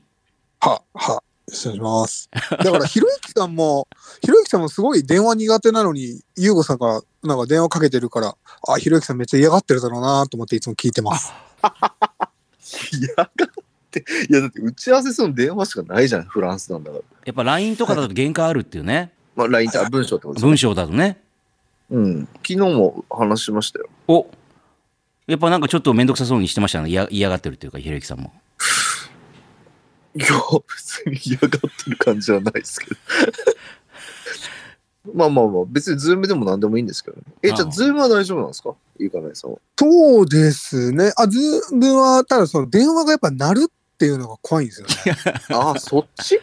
[0.62, 2.30] は、は、失礼します。
[2.32, 3.88] だから、ひろゆきさんも、
[4.22, 8.36] ひろゆきさんもすごい電話苦手なのに、ゆうごさんがなんか電話かけてるから、
[8.68, 11.34] あ、ひろゆきさんめっちゃ嫌がってるだろうなと思っていつも聞いてます。
[12.94, 13.28] いやがっ
[13.92, 17.04] て、いやだって打ち合わせするの電話しかないじゃん、フランスなんだから。
[17.26, 19.12] やっぱ LINE とかだと限界あるっていうね。
[19.36, 21.22] まあ、LINE ってあ文章ってことですね文章だとね。
[21.90, 22.28] うん。
[22.38, 23.90] 昨日も話しましたよ。
[24.08, 24.28] お
[25.28, 26.90] やっぱなんかちょっと面倒くさそうにしてましたね。
[26.90, 28.34] 嫌嫌がってるっていうか、ひろゆきさんも。
[30.16, 30.28] いや、
[30.68, 32.96] 別に嫌がってる感じはないですけど。
[35.16, 37.24] まあまあまあ、別に Zoomでも何でもいいんですけどね。
[37.42, 38.76] え、じゃあ Zoomは大丈夫なんですか？
[39.00, 39.58] いいかないさんは。
[39.78, 41.12] そうですね。
[41.18, 44.94] あ、 Zoomは、ただその電話がやっぱ鳴るっていうのが怖いんですよね。
[45.50, 46.40] ああ、そっち？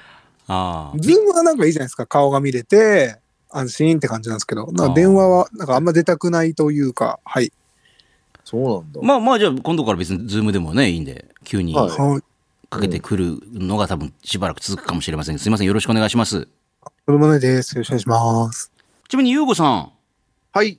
[0.48, 0.98] ああ。
[0.98, 2.06] Zoomはなんかいいじゃないですか？
[2.06, 3.18] 顔が見れて、
[3.50, 7.52] 安心って感じなんですけど、なんか電話はなんかあんま出たくないというか、はい。
[8.44, 9.00] そうなんだ。
[9.02, 12.22] まあまあ、じゃあ今度から別に Zoomでもね、いいんで、急にはいはい。
[12.70, 15.38] かけてくるのが多分しばらく続くかもしれません。
[15.38, 15.66] すいません。
[15.66, 16.48] よろしくお願いします。
[17.06, 17.74] それもねです。
[17.74, 18.72] よろしくお願いします。
[19.08, 19.92] ちなみに、ゆうごさん。
[20.52, 20.78] はい。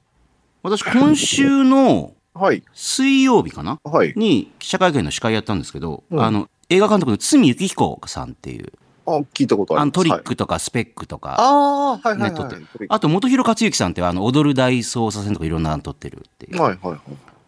[0.61, 2.63] 私、今週のはい。
[2.73, 3.79] 水曜日かな？
[3.83, 4.13] はい。
[4.15, 8.71] に記者会見の司会やったんですけど、うんあの、映画監督の堤幸彦さんっていう、
[9.07, 9.83] あ、聞いたことあります。
[9.83, 12.85] あのトリッはいクとかスペックとか、ああ、はいはいはい。
[12.87, 16.61] あと、元広克行さんっていうあの、踊る大捜査線とかいろんなの撮ってるっていう。
[16.61, 16.99] はいはいはい。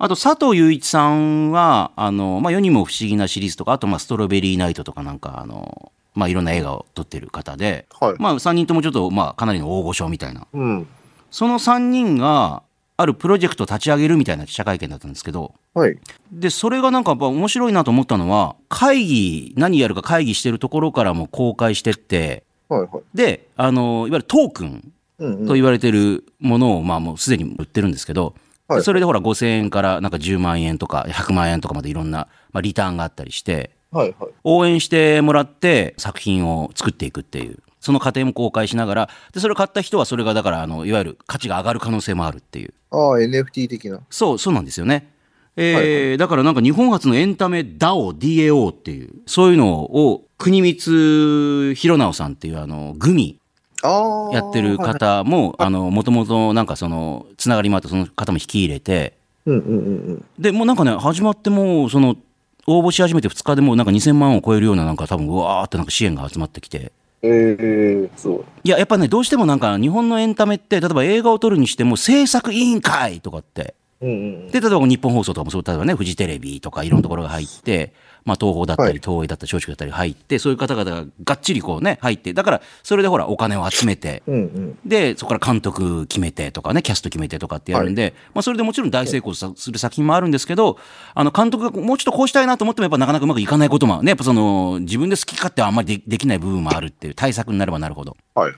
[0.03, 8.15] あと、佐藤雄一さんは、あの、まあ、世にも不思議なシリーズとか、あと、まあ、ストロベリーナイトとかなんか、あの、まあ、いろんな映画を撮ってる方で、はい。
[8.17, 10.47] まあ、3人ともちょっと、まあ、かなりの大御所みたいな。
[10.51, 10.87] うん。
[11.29, 12.63] その3人が、
[12.97, 15.95] あるプロジェクトを立ち上げるみたいな記者会見だったんですけど、はい。
[16.31, 22.89] で、それがなんかやっぱ面白いなと思ったのは、会議、何やるか会議してるところからも公開してって、はいはい。
[23.13, 24.91] で、あの、いわゆるトークン。
[25.45, 28.33] と言われてるものを、まあもうすでに売ってるんですけど、
[28.71, 34.31] はいでそれでほら5000円からなんか10万円とか100万円とかまでいろんな、まあ、リターンがあったりして、はいはい。
[34.43, 42.73] 応援してもらって作品を作っていくっていう、その過程も公開しながら、で、それを買った人はそれがだから、あの、いわゆる価値が上がる可能性もあるっていう。
[42.91, 43.99] ああ、NFT 的な。
[44.09, 45.09] そう、そうなんですよね。
[45.57, 53.40] えーはいだからなんか日本初のエンタメ DAO、DAO っていう、そういうのを国光弘直さんっていうあの、グミ。
[54.33, 60.25] やってるはい方も、あの、もともとなんかその、つながりもあってその方も引き入れて、うんうんうんうん。
[60.39, 62.15] で、もうなんかね、始まってもう、その、
[62.67, 66.91] 応募し始めて2日でもうなんか2000万を超えるようななんか多分うわーってなんか支援が集まってきて。
[67.23, 68.45] ええそう。
[68.63, 77.93] いや、やっぱね、どうしてもなんか日本のエンタメって、例えば映画を撮るにしても制作委員会とかって、うんうんで、例えば日本放送とかもそう、例えばね、フジテレビとかいろんなところが入って、
[78.25, 84.23] まあ東宝だったり、はい東映だったり、松竹だったり入って、そういう方々ががっちりこうね、入って、だから、それでほら、お金を集めて。
[84.85, 90.77] で、そこから監督決めてとかね、キャスト決めてとかってやるんで、まあそれでもちろん大成功さする作品もあるんですけど、
[91.13, 98.17] あの、監督がもうちょっとこうしたいなと思っても、やっぱなかなかうまくいかないこともね、やっぱその、自分で好き勝手はあんまりでできない部分もあるっていう、対策になればなるほど。
[98.35, 98.53] はい。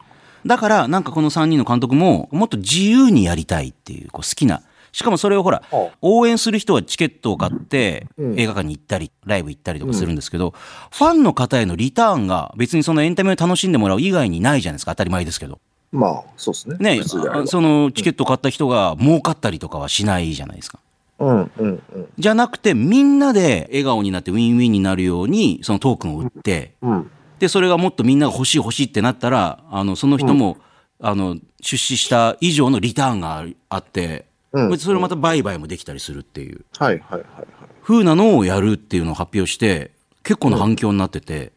[0.46, 4.62] だから、なんかこの3人の監督も、もっと自由にやりたいっていう、こう好きな、
[4.94, 10.54] しかもそれをほら、あ応援する人はチケットを買ってうん映画館に行ったり、ライブ行ったりとかするんですけど、
[10.92, 15.60] ファンの方へのリターンが別にそのエンタメを楽しんでもらう以外にないじゃないですか、当たり前ですけど。
[15.92, 16.78] まあ、そうですね。
[16.98, 20.80] ねそのチケットを買った人が儲かったりとかはしないじゃないですか。
[21.20, 22.08] うん、うん、うん。
[22.18, 27.12] じゃなくて、みんなで笑顔になってウィンウィンになるように、そのトークンを売って、うん。
[27.40, 30.58] で、それがもっとみんなが欲しい欲しいってなったら、あの、その人も、
[31.00, 37.22] あの、出資した以上のリターンがああって、うんそれをまた売買もできたりするっていう、はい、はい、はい。
[37.38, 37.48] はい
[37.86, 39.92] 風なのをやるっていうのを発表して、
[40.24, 41.52] 結構な反響になってて、へ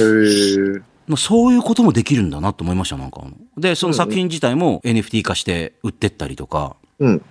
[0.00, 0.82] え。
[1.06, 3.22] まあ、そういうこともできるんだなと思いました、なんか。
[3.56, 7.22] で、その作品自体も NFT 化して売ってったりとか、うん。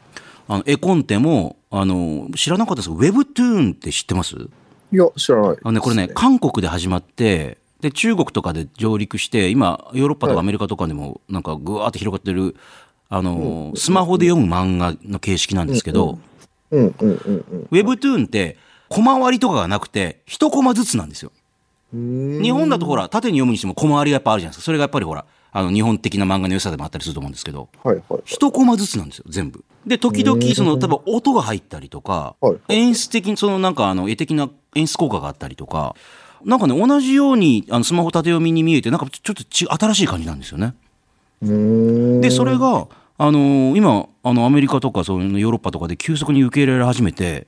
[0.48, 4.38] あの、絵コンテも、あの、知らなかったですけど、Webtoon って知ってます？
[4.38, 5.58] いや、知らない。
[5.62, 12.56] あのね、これね、韓国で始まって、で、中国とかで上陸して、今、ヨーロッパとかアメリカとかでも、なんか、ぐわーって広がってる、
[13.10, 16.19] あの、スマホで読む漫画の形式なんですけど、
[16.72, 21.10] うん、うん、うん、Webtoon って、小回りとかがなくて、一コマずつなん。
[21.10, 21.32] ですよ。
[21.93, 22.41] うん。
[22.41, 24.65] 日本だとほら、縦に読むにしても小回りがやっぱあるじゃないですか。
[24.65, 27.34] それがやっぱりほら、あの、日本的な漫画の良さでもあったりすると思うん。
[27.34, 28.22] ですけど、はい、はい。
[28.26, 29.10] 一コマずつなん。
[29.10, 29.63] ですよ、全部。
[29.88, 33.76] で、時々、その、多分音が入ったりとか、はい演出的に、そのなん。
[33.76, 35.95] か、あの、絵的な演出効果があったりとか、
[36.45, 36.60] なん。
[36.60, 39.00] かね、同じように、あの、スマホ縦読みに見えて、なん。
[39.00, 40.39] かちょっとち新しい感じなん。
[40.39, 40.74] ですよね。
[41.41, 47.47] で、それが、あのー今、あの、アメリカとか、そういうヨーロッパとかで急速に受け入れられ始めて、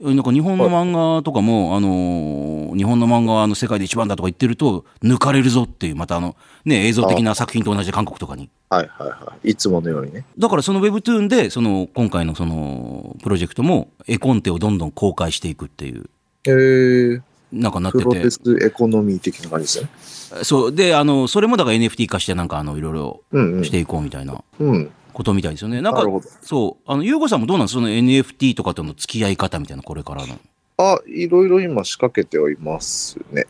[0.00, 8.48] なんか日本の漫画とかも、あのー日本の漫画はあの世界で一番だとか言ってると、抜かれるぞっていう、またあの、ね、映像的な作品と同じで韓国とかに。
[8.70, 9.50] はい、はい、はい。
[9.50, 10.24] いつものようにね。
[10.38, 16.08] だからその Webtoon で、その、今回のその、プロジェクトも、絵コンテをどんどん公開していくっていう、
[16.44, 17.22] へえ。
[17.52, 18.30] なんかなっててプロレ。
[18.30, 20.44] スエコノミー的な感じですね。
[20.44, 20.72] そう。
[20.74, 23.70] で、あの、それもだから NFT 化して、なんかあの、いろいろうん、うんし。
[23.70, 24.90] ていこうみたいなうん。
[25.12, 25.82] ことみたいですよね。
[25.82, 26.02] なんか
[26.40, 26.90] そう。
[26.90, 27.80] あの、ゆうごさんもどうなんですか？
[27.80, 30.38] その NFT とかとの付き合い方みたいな、これからの。
[30.78, 33.46] あ、いろいろ今仕掛けてはいますね。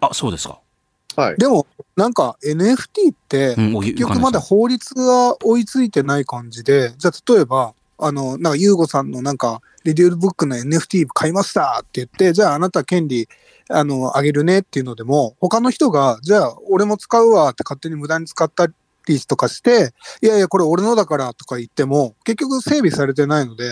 [0.00, 0.60] あ、そうですか。
[1.16, 1.36] はい。
[1.36, 13.28] でも、なんか NFT って、うん、結局まだ法律が追いついてない感じで、じゃあ例えば、あの、なんか、ユーゴさんのなんか、レディオブックの NFT 買いましたって言って、じゃああなた権利、
[13.68, 18.66] あの、あげるねっていうのでも、他の人が、じゃあ俺も使うわって勝手に無駄に使った
[19.06, 23.70] りとかして、いやいや、これ俺のだからとか言っても、結局整備されてないので、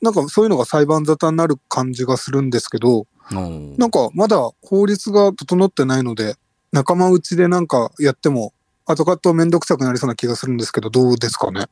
[0.00, 6.34] なんかそういうのが裁判沙汰になる感じがするんですけど、のなんかまだ法律が整ってないので、
[6.72, 8.52] 仲間内でなんかやっても、
[8.84, 11.66] 後々めんどくさくなりそうな気がするんですけど、どうですかね？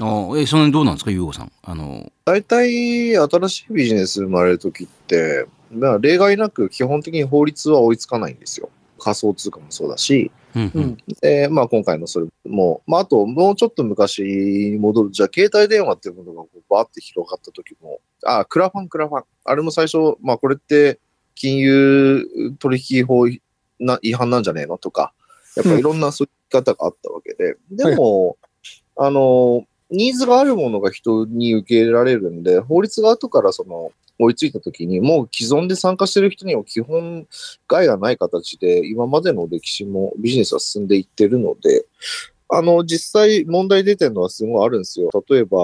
[0.00, 0.04] あ
[0.36, 1.52] え、その辺どうなんですか、ゆうごさん。
[1.62, 8.70] あの、大体、新しいビジネス生まれるときって、まあ、例外なく基本的に法律は追いつかないんですよ。
[8.98, 10.96] 仮想通貨もそうだし、うんうん。
[11.20, 19.24] で、まあ今回のそれも、まああともうちょっと昔に戻る、じゃあ携帯電話っていうものがこうバーって広がった時も、あ、クラファン、クラファン。
[19.44, 20.98] あれも最初、まあこれって
[21.34, 22.24] 金融
[22.58, 23.26] 取引法
[23.80, 25.12] な違反なんじゃねえのとか、
[25.56, 28.36] やっぱいろんなそういう言い方があったわけで、でも、
[28.96, 37.26] あの、ニーズがあるものが人に受け入れられるんで、法律が後からその追いついたときに、もう既存で参加してる人には基本
[37.68, 41.86] 害がない形で、今までの歴史もビジネスは進んでいってるので、
[42.48, 45.10] あの、実際問題出てるのはすごいあるんですよ。
[45.28, 45.58] 例えば、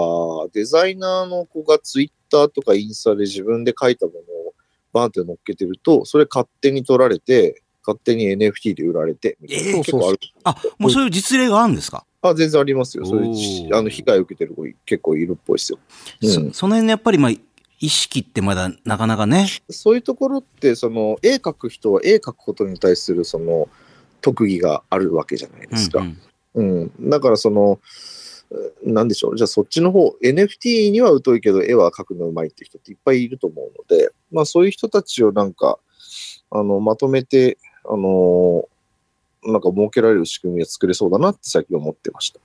[0.52, 4.54] デザイナーの子がツイッターとかインスタで自分で書いたものを
[4.92, 10.18] バーンって乗っけてると、それ勝手に取られて、勝手に NFT で売られて、みたいなえー結構ある。
[10.44, 13.06] あ、もうそういう実例があるんですか、あ、全然ありますよ。
[13.06, 15.78] そういうおしーあの被害を受けてる子結構いるっぽいですよ。
[16.22, 19.48] うんそその辺ね、やっぱりまあ、意識ってまだなかなかね。
[19.70, 23.68] そういうところって、その絵描く人は絵描くことに対するその
[24.20, 26.00] 特技があるわけじゃないですか。
[26.00, 26.18] うん
[26.54, 27.78] うん、だからその、うん
[28.82, 35.78] なんでしょう、じゃあそっちの方、NFT には疎いけど絵は描くのうまいって人っていっぱいいると思うので、まあそういう人たちをなんか、
[36.50, 38.68] あの、まとめて、あの
[39.44, 42.40] なんか設けられる仕組みが作れそうだなって最近思ってました。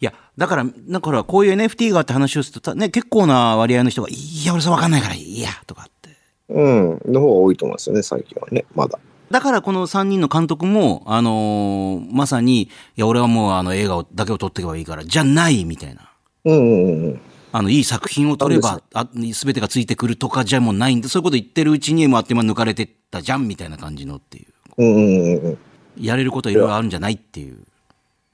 [0.00, 6.16] いや、だから、なんかほら、こういう NFT があって話をすると、ね、結構な割合の人が、いや、俺それわかんないから、いや、とかって。
[6.48, 8.98] うん、の方が多いと思いますよね、最近はね、まだ。
[9.30, 16.10] だからこの3人の監督も、あのーまさに、いや、俺はもうあの映画をだけを撮っていけばいいから、じゃないみたいな。
[16.46, 17.20] うんうんうんうん。
[17.52, 24.46] あの、いい作品を撮れば、あ、すべてがついてくるとかじゃもうないんで、そういうこと言ってるうちに、もうあっという間に抜かれてったじゃん、みたいな感じのっていう。
[24.78, 25.58] うんうんうんうん。
[26.00, 27.58] やれることはいろいろあるんじゃないっていう。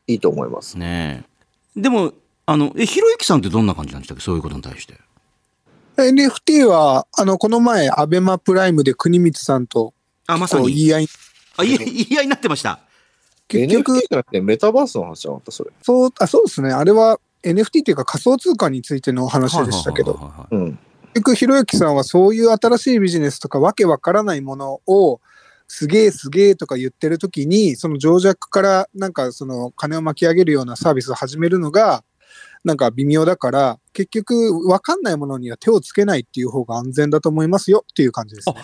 [0.06, 0.78] いいと思います。
[0.78, 1.24] ね
[1.76, 2.12] えでも、
[2.46, 4.22] あの、え、ひろゆきさんってどんな感じなんでしたっけ？
[4.22, 4.94] そういうことに対して。
[5.96, 9.94] NFT は、あの、この前、アベマプライムで国光さんと
[10.26, 10.68] あ、まさに。
[10.72, 11.08] 言い合い、
[11.56, 12.80] あ、言い合いになってました。
[13.48, 15.70] 結局 NFT、じゃなくてメタバースの話じゃなかった、それ。
[15.82, 16.72] そう、あ、そうですね。
[16.72, 20.18] あれは NFT っていうか仮想通貨についての話でしたけど。
[20.50, 20.76] 結
[21.14, 25.20] 局、ひろゆきさんはそういう新しいビジネスとかわけわからないものを、
[25.68, 32.04] すげえすげえとか言ってる時に、その情弱からなんかその金を巻き上げるようなサービスを始めるのが、
[32.64, 38.56] なんか微妙だから、結局わかんないものには手をつけないっていう方が安全だと思いますよっていう感じです、ね。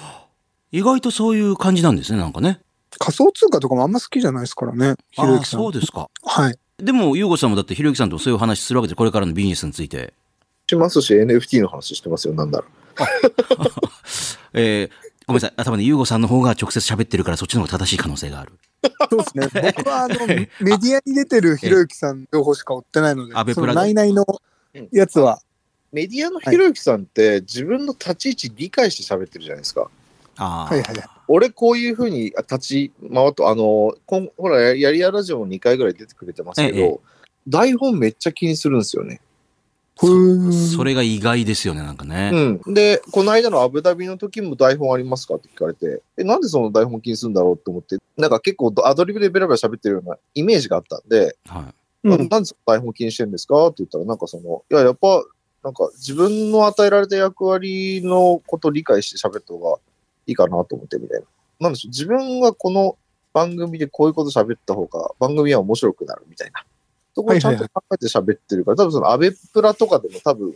[0.73, 2.61] 意外とそういう感じなんですね、なんかね。
[2.99, 5.61] 仮想通貨とかもあんま好きじゃないですからね、ひろゆああ、きさん。
[5.61, 6.09] そうですか。
[6.25, 6.59] はい。
[6.79, 10.15] でも、ゆうごさんもだってひろゆきさんとそういう話するわけで、これからのビジネスについて。
[10.69, 12.67] しますし、NFT の話してますよ、なんだろ
[14.55, 15.53] えーごめんなさい。
[15.57, 18.53] 頭でゆうごさんの方が直接喋ってるから、そっちの方が正しい可能性がある。
[19.11, 19.73] そうですね。
[19.77, 24.41] 僕はあの、メディアに出てるひろゆきさん情報しか追ってないので、そのアベプラで内々の
[24.91, 25.41] やつは、
[25.93, 29.89] メディアのひろゆきさんって、自分の立ち位置理解して喋ってるじゃないですか。
[30.37, 30.75] ああ。
[30.75, 31.09] はいはいはい。
[31.29, 37.01] 俺こういうふうに立ち回って、あの、こんほら、やりやラジオも2回ぐらい出てくれてますけど、ええ
[37.49, 39.21] 台本めっちゃ気にするんですよね。
[40.07, 42.61] それが意外ですよね、なんかね。
[42.67, 42.75] うん。
[42.75, 51.65] で、この間のアブダビの時も台本ありますかって聞かれて、え、なんでその台本気にするんだろうって思って、なんか結構アドリブでベラベラ喋ってるようなイメージがあったんで、はい。
[52.05, 53.69] うんなんで台本気にしてるんですか？
[53.69, 55.23] って言ったら、なんかその、いや、やっぱ、
[55.63, 59.79] なんか自分の与えられた役割のことを理解して喋った方が
[60.27, 61.27] いいかなと思ってみたいな。
[61.61, 62.99] なんでしょう、自分はこの
[63.33, 66.65] 番組でこういうこと喋った方が番組は面白くなるみたいな。
[67.15, 70.55] そこをちゃんと考えて喋ってるから、多分そのアベプラとかでも多分、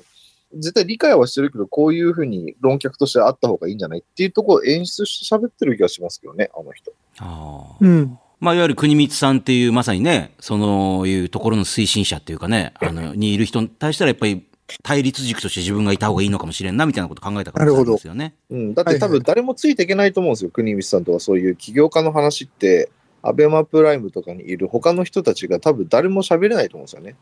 [0.54, 6.92] 絶対理解はしてるけど、こういうふうに論客としてあった方がいいんじゃないっていうところを演出して喋ってる気がしますけどね、あの人。
[7.18, 7.76] ああ。
[7.80, 8.18] うん。
[8.38, 14.46] まあ、いわゆる国光さんっていう、まさにね、そのいうところの推進者っていうかね、あの、にいる人に対したらやっぱり
[14.82, 18.34] 対立軸として自分がいた方がいいのかもしれんな、みたいなこと考えたからですよね。
[18.50, 22.90] うん、だって多分誰もついていけないと思うんですよ、国光さんとかそういう起業家の話って、
[23.26, 27.16] アベマプライムとかにいる他の人たちが多分誰も喋れないと思うんですよね。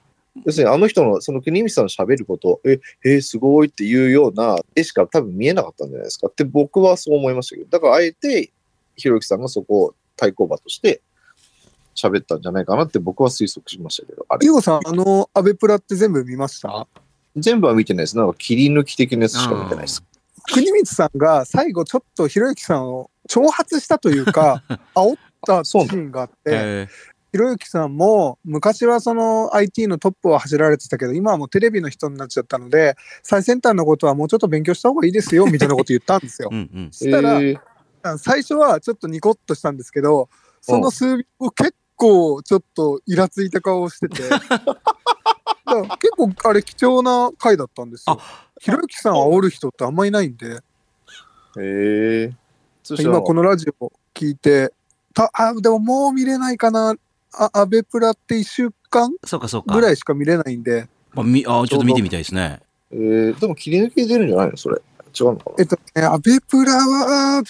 [0.45, 8.51] 要するにあの人の、その国光さんの喋ること、え、えーすごいっていうような絵しか多分見えなかったんじゃないですかって僕はそう思いましたけど、だからあえて、
[8.97, 11.01] ひろゆきさんがそこを対抗馬として
[11.95, 16.87] 喋ったんじゃないかなって僕は推測しましたけど、あれゆうごさん、あの、アベプラって全部見ました？
[17.37, 18.17] 全部は見てないです。
[18.17, 20.03] なんか切り抜き的なやつしか見てないです。
[20.53, 24.63] 国光さんが最後ちょっとひろゆきさんを挑発したというか、
[24.95, 26.89] 煽ったシーンがあって、え。
[27.33, 36.51] ひろゆきさんも昔はその IT のトップを走られてたけど、今はもうテレビの人になっちゃったので、最先端のことはもうちょっと勉強した方がいいですよ、みたいなこと言ったんですよ。
[36.53, 36.55] ー。
[36.55, 36.93] うんうん。
[36.93, 37.55] そしたら、え。
[37.55, 40.29] ー最初はちょっとニコッとしたんですけど、
[40.61, 44.23] その数秒後結構ちょっとイラついた顔をしてて、
[45.99, 48.21] 結構あれ貴重な回だったんですよ。
[48.61, 50.61] ひろゆきさんを煽る人ってあんまいないんで、
[51.59, 52.31] え。
[52.31, 52.33] ー
[53.01, 54.75] 今このラジオ聞いて、
[55.15, 56.95] たあでももう見れないかな、
[57.33, 59.75] あアベプラって1週間そうかそうか。
[59.75, 62.61] ぐらいしか見れないんで、まあ、みあーちょっと見てみたいですね。
[62.93, 64.57] えーでも切り抜きで出るんじゃないの？
[64.57, 64.81] それ。
[65.19, 67.43] 違うのかなえっとね、アベプラは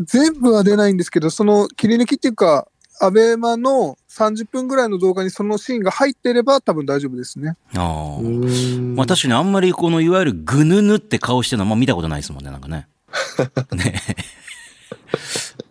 [0.00, 2.66] 全部は出ないんですけど、その切り抜きっていうか、
[3.00, 7.56] アベマの30分ぐらいの動画にそのシーンが入ってれば多分大丈夫ですね。
[7.76, 8.20] ああ。
[8.20, 12.88] んまあ確かにあんまりこのいわゆるぐぬぬって顔してるのはまあ見たことないですもんね、なんかね。
[13.76, 14.02] ね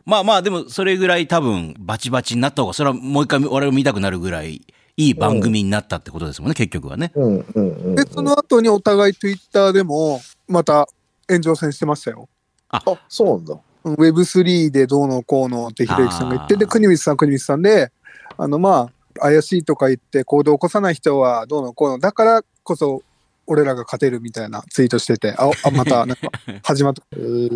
[0.06, 4.62] まあまあでもそれぐらい多分バチバチになった方が、それはもう一回我々見たくなるぐらい
[4.98, 7.12] いい番組になったってことですもんね、結局はね。
[7.16, 7.96] うんうんうんうん。
[7.96, 10.88] で、その後にお互い Twitter でもまた
[11.28, 12.30] 炎上戦してましたよ。
[12.70, 13.58] あ、そうなんだ。
[13.84, 17.92] Web3 でどうのこうのってひろゆきさんが言って、あーで、国光さん、国光さんで、
[18.38, 23.04] あの、まあ、怪しいとか言って行動を起こさない人はどうのこうの、だからこそ
[23.48, 26.32] 俺らが勝てるみたいなツイートしてて、あ、あまた、なんか、
[26.64, 27.04] 始まった。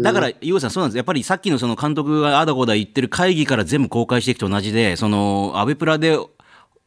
[0.02, 0.98] だから、ゆうさん、そうなんです。
[0.98, 6.18] やっぱりさっきのその監督があだこだ言ってる会議から全部公開していくと同じで、その、アベプラで、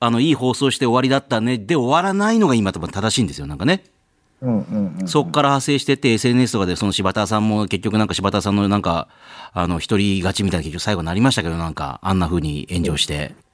[0.01, 3.85] あの、いい放送して終わりだったね、で終わらないのが今多分正しいんですよ、なんかね。
[4.41, 5.09] うんうんうん。
[5.09, 9.09] そっから派生してって、SNS とかでその柴田さんも結局なんか柴田さんのなんか、
[9.53, 13.35] あの、一人勝ちみたいな結局最後になりましたけど、なんか、あんな風に炎上して。
[13.37, 13.52] うん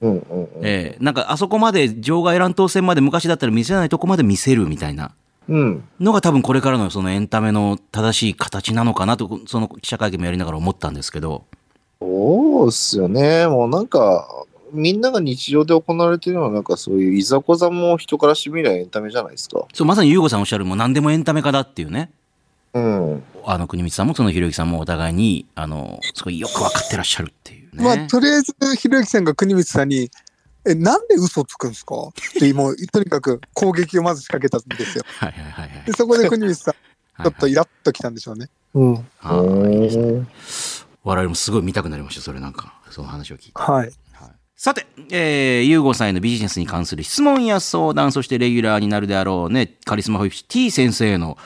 [0.00, 0.48] うんうん。
[0.62, 5.12] ええなんかあそこまで場外乱闘戦まで昔だったら見せないとこまで見せるみたいな
[5.48, 5.88] うん。
[6.00, 11.44] のが多分これからのそのエンタメの正しい形なのかなと、その記者会見もやりながら思ったんですけど。
[12.00, 13.46] そうっすよね。
[13.46, 14.26] もうなんか、
[14.72, 19.66] みんなが日常で行われてるのは、なんかそういういざこざも人からしてみりゃエンタメじゃないですか。
[19.72, 22.10] そう、まさに優吾さんおっしゃるもう何でもエンタメ化だっていうね。
[22.74, 23.22] うん。
[23.44, 27.84] あの、国光さんもそのひろゆきさんもお互いに、あの、すごいよくわかってらっしゃるっていうね。
[27.84, 30.10] まあ、とりあえず、ひろゆきさんが国光さんに、
[30.64, 31.94] え、なんで嘘つくんですか？
[32.08, 35.04] って、もう、とにかく攻撃をまず仕掛けたんですよ。
[35.18, 36.74] はいはいはいはいで、そこで国光さん、
[37.22, 38.50] はいちょっとイラッときたんでしょうね。
[38.74, 38.94] うん。
[38.94, 39.06] はい
[39.38, 40.28] うん
[41.04, 42.74] 我々もすごい見たくなりました、それなんか。
[42.90, 43.52] その話を聞いて。
[43.54, 43.86] はい。
[43.86, 43.92] はい
[44.58, 51.36] さて、えー、ゆうごさんへのビジネスに関する質問や相談、そしてレギュラーになるであろうね、カリスマ保育士 T 先生への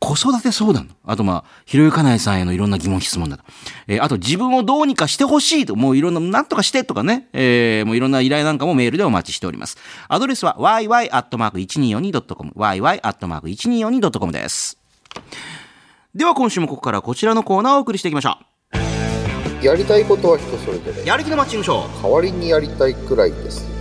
[0.00, 0.88] 子育て相談。
[1.04, 3.44] あと、まあ、ひろゆかないさんへのいろんな疑問質問だと。
[3.86, 9.76] えーあと、自分をどうにかしてほしいと、もういろんな、なんとかしてとかね、えーもういろんな依頼なんかもメールでお待ちしております。
[10.08, 14.78] アドレスは yy.1242.com、yy.1242.com です。
[16.14, 18.38] では、今週もここからこちらのコーナーをお送りしていきましょ
[19.62, 21.06] やりたいことは人それぞれう。
[21.06, 22.02] やる気のマッチングショー。
[22.02, 23.79] 代わりにやりたいくらいです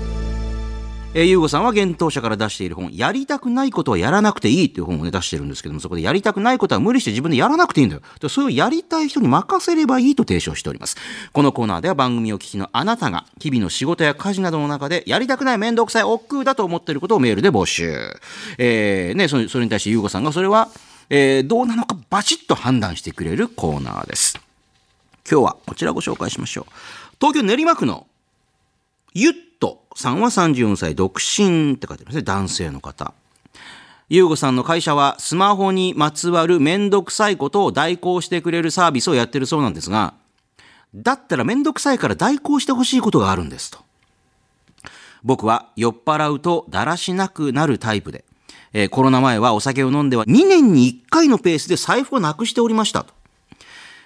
[1.15, 8.03] えー、ゆうごさんは幻冬者から出している本、やりたくないことはやらなくていいっていう本をね、出してるんですけども、そこでやりたくないことは無理して自分でやらなくていいんだよ。
[8.19, 10.97] でそれをやりたい人に任せればいいと提唱しております。
[11.33, 17.91] このコーナーでは番組を聞きのあなたが、日々の仕事や家事などの中で、やりたくない面倒くさい億劫だと思っていることをメールで募集。
[18.59, 20.69] えー、ね、それに対してゆうごさんがそれは、
[21.09, 24.39] えー、どうなのかバチッと判断してくれるコーナーです。
[25.27, 26.73] 今日はこちらご紹介しましょう。
[27.19, 28.05] 東京練馬区の
[29.15, 29.33] ゆっ
[29.99, 32.21] さんは34歳独身って書いてありますね。
[32.21, 33.13] 男性の方。
[34.07, 40.13] ゆうごさんの会社はスマホにまつわるめんどくさいことを代行してくれるサービスをやってるそうなんですが、
[40.95, 43.79] だったらめんどくさいから代行してほしいことがあるんですと。
[45.21, 48.23] 僕は酔っ払うとだらしなくなるタイプで、
[48.71, 53.18] えーコロナ前はお酒を飲んでは2年に1回のペースで財布をなくしておりましたと。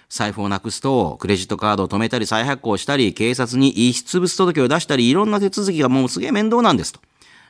[0.10, 7.00] 財布をなくすと、クレジットカードを止めたり再発行したり、警察に遺失物届を出したり、いろんな手続きがもうすげえ面倒なんですと。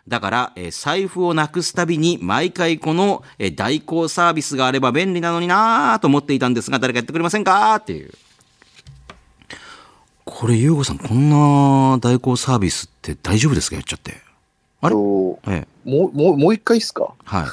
[0.07, 7.75] だから、えー財布をなくすたびに、毎回この、えー代行サービスがあれば便利なのになぁと思っていたんですが、誰かやってくれませんか？
[7.75, 8.11] っていう。
[10.25, 13.75] これ、ゆうごさん、こんな代行サービスって大丈夫ですか？
[13.75, 14.21] やっちゃって。
[14.81, 14.95] あれ？
[14.95, 15.89] とええ。
[15.89, 17.13] もうもうもう一回いいっすか？
[17.23, 17.45] はい。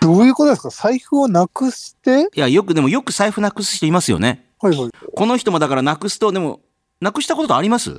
[0.00, 0.70] どういうことですか？
[0.70, 2.28] 財布をなくして？
[2.34, 4.46] いや、よく、でもよく財布なくす人いますよね。
[4.60, 4.90] はいはい。
[5.14, 6.60] この人もだからなくすと、でも、
[7.00, 7.90] なくしたことあります？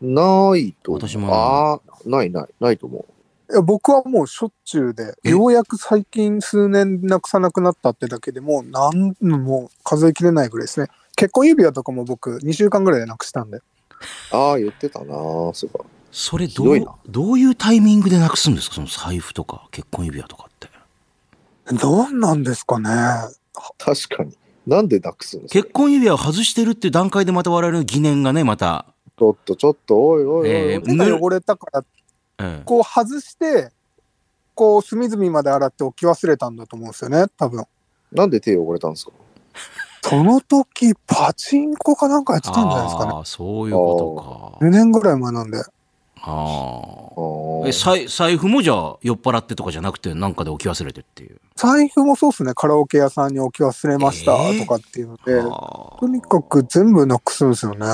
[0.00, 1.08] ないと思う。
[1.08, 3.52] 私もああ、ないない、ないと思う。
[3.52, 5.30] いや僕はもうしょっちゅうで、え？
[5.30, 10.88] ようやく最近数年なくさなくなったってだけでもう何のもう数えきれないぐらいですね。
[11.16, 13.60] 結婚指輪とかも僕2週間ぐらいでなくしたんで。
[14.32, 15.84] ああ、言ってたなそうか。
[16.10, 18.74] それどうどういうタイミングでなくすんですか？
[18.76, 20.68] その財布とか結婚指輪とかって。
[21.72, 22.88] どうなんですかね？
[23.78, 24.36] 確かに。
[24.66, 25.60] なんでなくすんですか？
[25.62, 28.86] 結婚指輪を外してるっていう段階でまた我々の疑念がね、また。
[29.18, 30.50] ちょっと、ちょっと、おいおいおい。
[30.50, 31.80] えー手が汚れたから、
[32.38, 33.70] ええこう外して、
[34.54, 37.64] こう隅々まで洗って置き忘れたんだと思うんですよね、多分。
[38.12, 39.12] なんで手汚れたんですか？
[40.02, 43.12] その時、パチンコかなんかやってたんじゃないですかね。
[43.12, 45.58] ああ、そういうこと2年ぐらい前なんで。
[46.20, 46.22] か。
[46.26, 51.40] ああえ、財財布もじゃあ酔っ払ってとかじゃなくて、なんかで置き忘れてっていう。
[51.56, 57.86] 財布もそうですね、カラオケ屋さんに置き忘れましたえーとかっていうので、あとにかく全部なくすんですよね。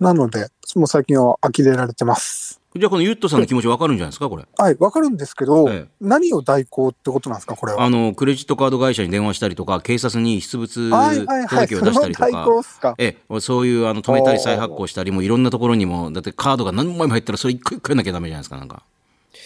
[0.00, 2.61] なので、もう最近は呆れられてます。
[2.74, 4.44] じゃあこのゆっとさんの気持ちわかるんじゃないですかこれ。
[4.56, 7.82] はい、わかるんですけど、ええ何を代行ってことなんですか、これは？
[7.82, 12.44] あの、クレジットカード会社に電話したりとか、警察に出物はいはいはい、届を出したりとその代か。
[12.44, 12.94] 行っすか？
[12.96, 18.82] ええ、そういうあの止めたり再発行したりもいろんなところにもだってカードが何枚も入ったらそれ一個一個やんなきゃダメじゃないですかなんか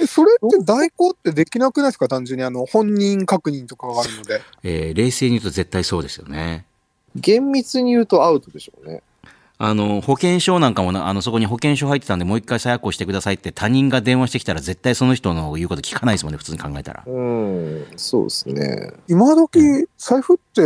[0.01, 2.07] えそれって代行ってできなくないですか？
[2.07, 4.41] 単純にあの本人確認とかがあるので。
[4.63, 6.65] えー冷静に言うと絶対そうですよね
[7.17, 9.03] 厳密に言うとアウトでしょうね。
[9.59, 18.93] あの保険証なんかもなあのそこに保険証入ってたんでもう一回再発行してくださいって他人が電話してきたら絶対その人の言うこと聞かないですもんね普通に考えたらうん、そうですね。
[19.09, 19.59] 今時、
[19.97, 20.63] 財布って、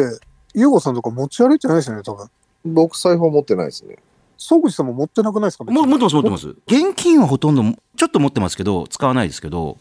[0.55, 2.29] ゆうごさんとか持ち歩いてないですよね、多分。
[2.65, 3.97] 僕、財布は持ってないですね。
[4.41, 7.63] 総口さんも持ってなくないですかも持ってます持ってます現金はほとんど
[7.97, 9.77] ちょっと持ってますけど使わないですけど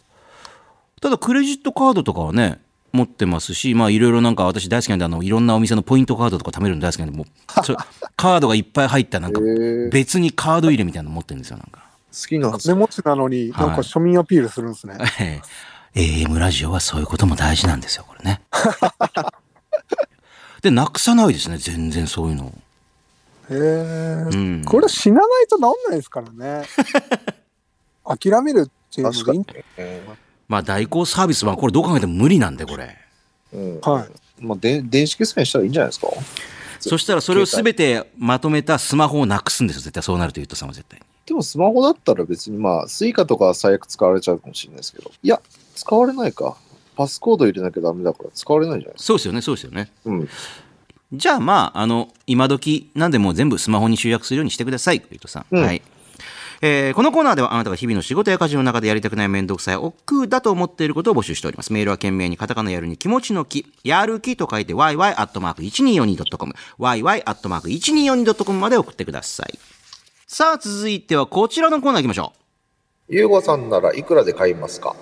[1.02, 2.60] ただクレジットカードとかはね
[2.92, 7.28] 持ってますしまあいろいろなんか私大好きなんであのいろんなお店のポイントカードとか貯めるの大好きなんでもう
[8.18, 9.42] カードがいっぱい入ったなんか
[9.92, 14.98] 別にカード入れみたいなの持ってるんですよなんか好きな金持ちなのに、なんか庶民アピールするんですね。
[15.20, 15.42] え
[15.96, 18.42] え AM ラジオはそういうことも大事なんですよこれね
[20.62, 22.54] でなくさないですね全然そういうの
[23.50, 23.56] へえ。
[24.32, 26.68] うんこれは死なないと治んないですからね。
[28.06, 29.46] 諦めるっていうのがいい確かに。
[29.78, 30.04] ね。
[30.50, 32.98] まあ代行サービスはこれどう考えても無理なんでこれ
[33.54, 33.80] うん。
[33.80, 34.10] はい。
[34.44, 36.08] まあ、で電子決済したらいいんじゃないですか？
[36.82, 45.12] そしたらそれを全てまとめたスマホをなくすんですよ絶対そうなるとゆうとさんは絶対にでもスマホだったら別にまあ、 Suicaとかは最悪使われちゃうかもしれないですけど。
[45.22, 45.40] いや、
[45.76, 46.58] 使われないか。
[46.96, 49.08] パスコード入れなきゃダメだから使われないんじゃないですか？
[49.08, 50.30] そうですよねそうですよねうん。
[51.14, 55.82] じゃあまああの今時なんでもう全部スマホに集約するようにしてくださいゆうごさん、うんはい
[56.62, 61.72] えーこのコーナーではあなたが日々の仕事や家事の中でやりたくない面倒くさい億劫だと思っていることを募集しております。
[61.72, 69.58] メールは件名にカタカナやるに気持ちの気、やる気と書いて yy.1242.com、yy.1242.com まで送ってください。
[70.28, 74.96] さあ、続いてはこちらのコーナー行きましょうゆうごさんならいくらで買いますか？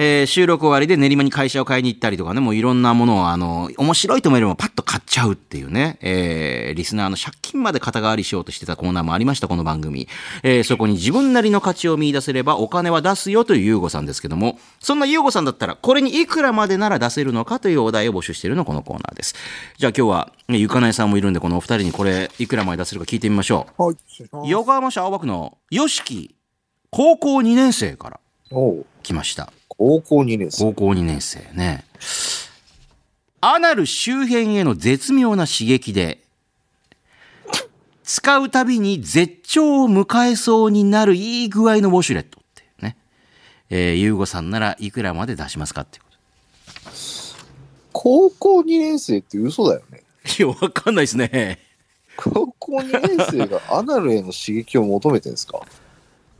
[0.00, 10.06] えー収録終わりで練馬に会社を買いに行ったりとかね、もういろんなものを、あの、面白いと思えればパッと買っちゃうっていうね、えーリスナーの借金まで肩代わりしようとしてたコーナーもありました、この番組。
[10.44, 19.34] えーそこに自分なりの価値を見出せればお金は出すよというゆうごさんですけども、そんなゆうごさんだったら、これにいくらまでなら出せるのかというお題を募集しているのがこのコーナーです。
[19.78, 23.94] じゃあ今日は、ねゆかなえさんもいるんで、このお二人にこれ、いくらまで出せるか聞いてみましょはい。
[23.94, 23.96] う。
[24.46, 26.36] 横浜市青葉区のよしき、
[26.90, 28.20] 高校2年生から
[29.02, 29.52] 来ました。
[29.78, 30.64] 高校2年生。
[30.64, 31.84] 高校2年生ね。
[33.40, 36.24] アナル周辺への絶妙な刺激で、
[38.02, 42.96] 使うたびに絶頂を迎えそうになるいい具合のウォシュレットってね。
[43.70, 46.08] えー、ゆうごさんならいくらまで出しますかっていうこ
[47.92, 50.02] 高校2年生って嘘だよね。
[50.24, 50.42] と。
[50.42, 51.58] いや、わかんないですね。
[52.16, 55.60] 高校2年生がアナルへの刺激を求めてるんですか？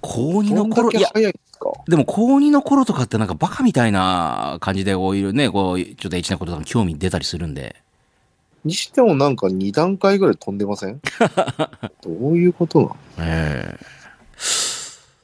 [0.00, 1.10] 高2どんだの頃、いや、
[1.58, 1.72] か？
[1.88, 7.76] でも高2の頃とかってなんかバカみたいな感じでこういうね、こう、ちょっとエッチなこととかに興味出たりするんで。
[8.64, 11.00] にしてもなんか2段階ぐらい飛んでません？
[12.02, 13.78] どういうことなのえ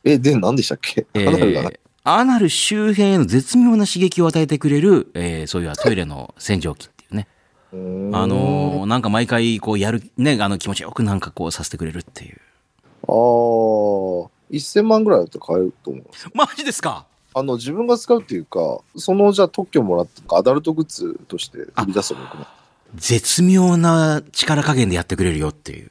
[0.04, 1.62] え、で、何でしたっけ、えアナルが。
[1.62, 7.26] なーアナル周辺への絶妙な刺激を与えてくれる、えーそういうトイレの洗浄機っていうね。
[7.72, 7.76] あ
[8.26, 12.38] のーなんか毎回こうやる、ね、あの気持ちよくなんかこうさせてくれるっていう。
[13.08, 16.04] あー、1000万ぐらいだったら買えると思う。
[16.34, 17.06] マジですか？
[17.36, 22.46] あの、自分が使うっていうか、その、じゃあ特許もらって、アダルトグッズとして売り出すの僕も。
[22.94, 25.90] 絶妙な力加減でやってくれるよっていう。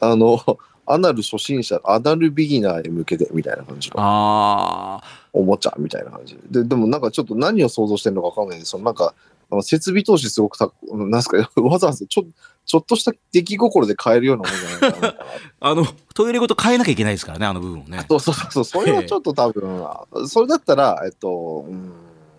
[0.00, 0.40] あの、
[0.86, 5.02] アナル初心者、アナルビギナーへ向けてみたいな感じのああ、
[5.32, 6.62] おもちゃみたいな感じで。
[6.62, 9.14] で、でもなんかちょっと何を想像してるのかわかんないんで、そのなんか、
[9.52, 12.24] あの設備投資すごくた、なんすか、 わざわざちょ
[12.64, 15.14] ちょっとした出来心で買えるようなもんじゃないかな。
[15.60, 18.06] あの、トイレごと変えなきゃいけないですからね、あの部分をね。
[18.08, 19.86] そうそうそうそれはちょっと多分、
[20.26, 21.92] それだったら、えっと、うん、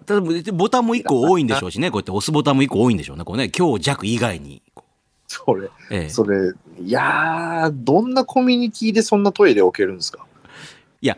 [0.08, 0.22] ただ
[0.54, 4.64] ボタンも1個多いんでしょうしね、こうやって押すボタンも1個多いんでしょうね、こうね、強弱以外に。
[4.74, 4.84] こ
[5.28, 6.52] それ、うええそれ、
[6.82, 10.26] いやー、どんなコミュニティでそんなトイレ置けるんですか？
[11.02, 11.18] いや、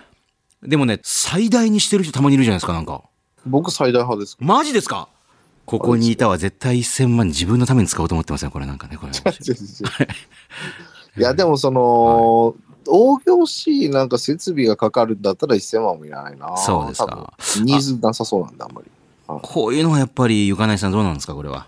[0.61, 3.03] でもね、最大にしてる人たまにいるじゃないですか、なんか。
[3.45, 4.35] 僕最大派です。
[4.39, 5.09] マジですか？
[5.65, 9.11] ここにいたは絶対1000万自分のために使おうと思ってますよ、これなんかね、これ。
[11.17, 12.55] いや、でもその、
[12.87, 16.55] 大業しいなんか設備がかかるんだったら1000万もいらないな。
[16.57, 17.33] そうですか。
[17.63, 18.91] ニーズなさそうなんだ、あんまり。
[19.41, 21.67] こういうのはやっぱり、ゆかないさんどうなんですか、これは？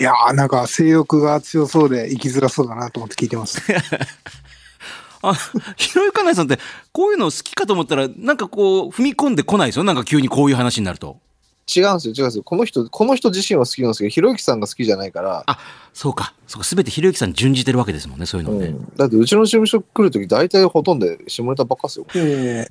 [0.00, 3.60] いやーなんか性欲が強そうで生きづらそうだなと思って聞いてます。
[5.22, 5.34] あ、
[5.76, 6.58] ひろゆかないさんって、
[6.92, 9.84] こういうの好きかと思ったら、なんかこう、踏み込んでこないですよ？
[9.84, 11.20] なんか急にこういう話になると。
[11.66, 12.42] 違うんですよ、違うんですよ。
[12.42, 15.58] この人、この人自身は好きなんですけど、ひろゆきさんが好きじゃないから、あ、
[15.92, 16.34] そうか。
[16.46, 16.64] そうか。
[16.64, 18.66] すべてひろゆきさんに準じてるわけですもんね、そういうのね。
[18.66, 22.06] うん、だってうちの事務所来るとき大体ほとんど下ネタばっかっすよ。
[22.14, 22.66] え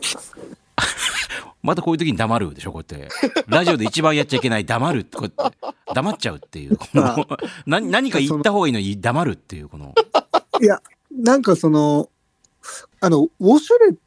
[1.62, 3.44] またこういう時に黙るでしょ、こうやって。
[3.46, 5.04] ラジオで一番やっちゃいけない黙る。
[5.04, 5.58] こうやって
[5.94, 6.76] 黙っちゃうっていう。
[6.76, 7.26] この
[7.66, 9.92] な何か言った方がいいのに黙るっていう、この。
[10.58, 10.80] ーいや、
[11.10, 12.08] なんかその、
[13.00, 13.98] あの、ウォシュレット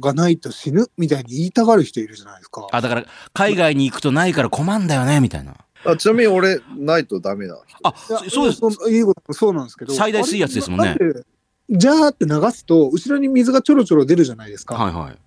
[0.00, 2.66] がないと死ぬみたいに言いたがる人いるじゃないですか。
[2.70, 5.54] あ、だから、海外に行くとないから困んだよね、みたいな。
[5.84, 7.58] あちなみに俺、ないとダメだ。
[7.82, 8.60] あ、そそうです。
[8.60, 9.94] そいいことそうなんですけど。
[9.94, 11.28] 最大水圧ですもんねあれだって
[11.70, 14.74] ジャーって流すと、後ろに水がちょろちょろ出るじゃないですか。
[14.74, 15.18] はいはい。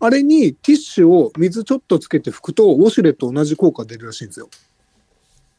[0.00, 4.48] あれにティッシュを水ちょっとつけて拭くと、ウォシュレット同じ効果出るらしいんですよ。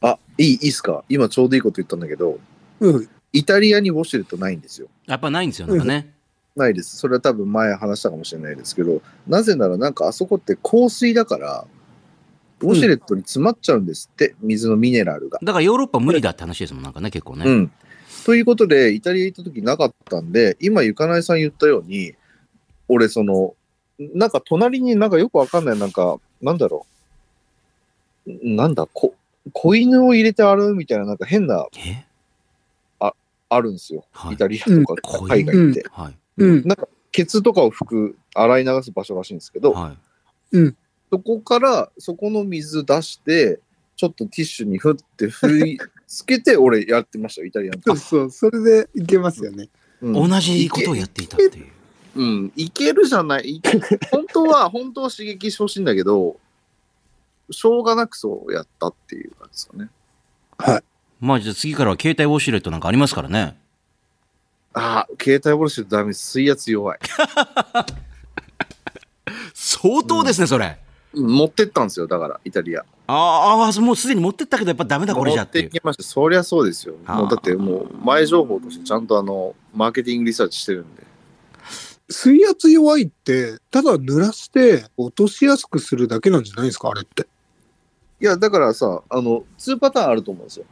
[0.02, 1.04] あ、いい、いいっすか？
[1.08, 2.38] 今ちょうどいいこと言ったんだけど、
[2.80, 3.08] うん。
[3.32, 4.88] イタリアにウォシュレットないんですよ。
[5.06, 6.12] やっぱないんですよ、なんかね。
[6.56, 6.96] ないです。
[6.96, 11.66] それは多分前話したかもしれないですけど、なぜならなんかあそこって香水だから、
[12.60, 15.38] ウォシュレットに詰まっちゃうんですって、水のミネラルが。
[15.42, 17.44] だからヨーロッパ無理だって話ですもん、なんかね、結構ね。
[17.46, 17.70] うん。
[18.24, 22.14] ということで、イタリア行った時なかったんで、今、ゆかないさん言ったように、
[22.88, 23.54] 俺、その、
[23.98, 26.86] なんか隣になんかよくわかんない、なんか、なんだろ
[28.26, 28.30] う。
[28.42, 29.14] なんだ、こ、
[29.52, 32.06] 子犬を入れて洗うみたいな、なんか変な、え？
[33.48, 34.04] あるんですよ。
[34.10, 35.84] はいイタリアとかうん海外って。
[35.92, 36.06] はい。
[36.08, 36.14] うん。
[36.36, 39.96] なんか、ケツとかを拭く、洗い流す場所らしいんですけど、は
[40.52, 40.74] い。
[41.10, 43.60] そこから、そこの水出して、
[43.96, 49.68] ちょっとティッシュにふって振りつけて、俺やってましたよ、イタリアのそうそう、それでいけますよね。
[50.02, 51.66] うん同じことをやっていたっていう。
[52.16, 53.62] うん、いけるじゃない。
[54.12, 56.38] 本当は、本当は刺激してほしいんだけど、
[57.50, 60.82] しょうがなくそうやったっていう感じですかね。
[61.20, 63.56] まあじゃあ次からは携帯ウォシュレットなんかありますからね。
[64.78, 66.32] ああ、携帯ボルシュダメです。
[66.32, 66.98] 水圧弱い。
[69.54, 70.78] 相当ですね、それ。
[70.78, 72.84] うん持ってったんですよ、だから、イタリア。
[73.06, 75.64] ああ、もうすでに持ってったけど、やっぱダメだ、これじゃっていう。
[75.64, 76.02] 持ってきました。
[76.02, 76.94] そりゃそうですよ。
[77.06, 81.04] あーもうだってもう前情報としてちゃんとあの、マーケティングリサーチしてるんで。
[82.10, 87.26] 水圧弱いって、ただ濡らして落としやすくするだけなんじゃないですか、あれって。
[88.20, 90.66] いや、だからさ、あの、2パターンあると思うんですよ。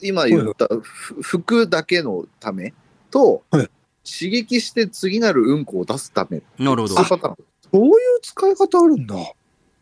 [0.00, 2.72] 今言った、ふ服だけのため
[3.14, 3.70] と、はい
[4.06, 6.42] 刺激して次なるうんこを出すため。
[6.58, 6.94] なるほど。
[6.94, 7.36] 2パターン。
[7.72, 9.16] そういう使い方あるんだ。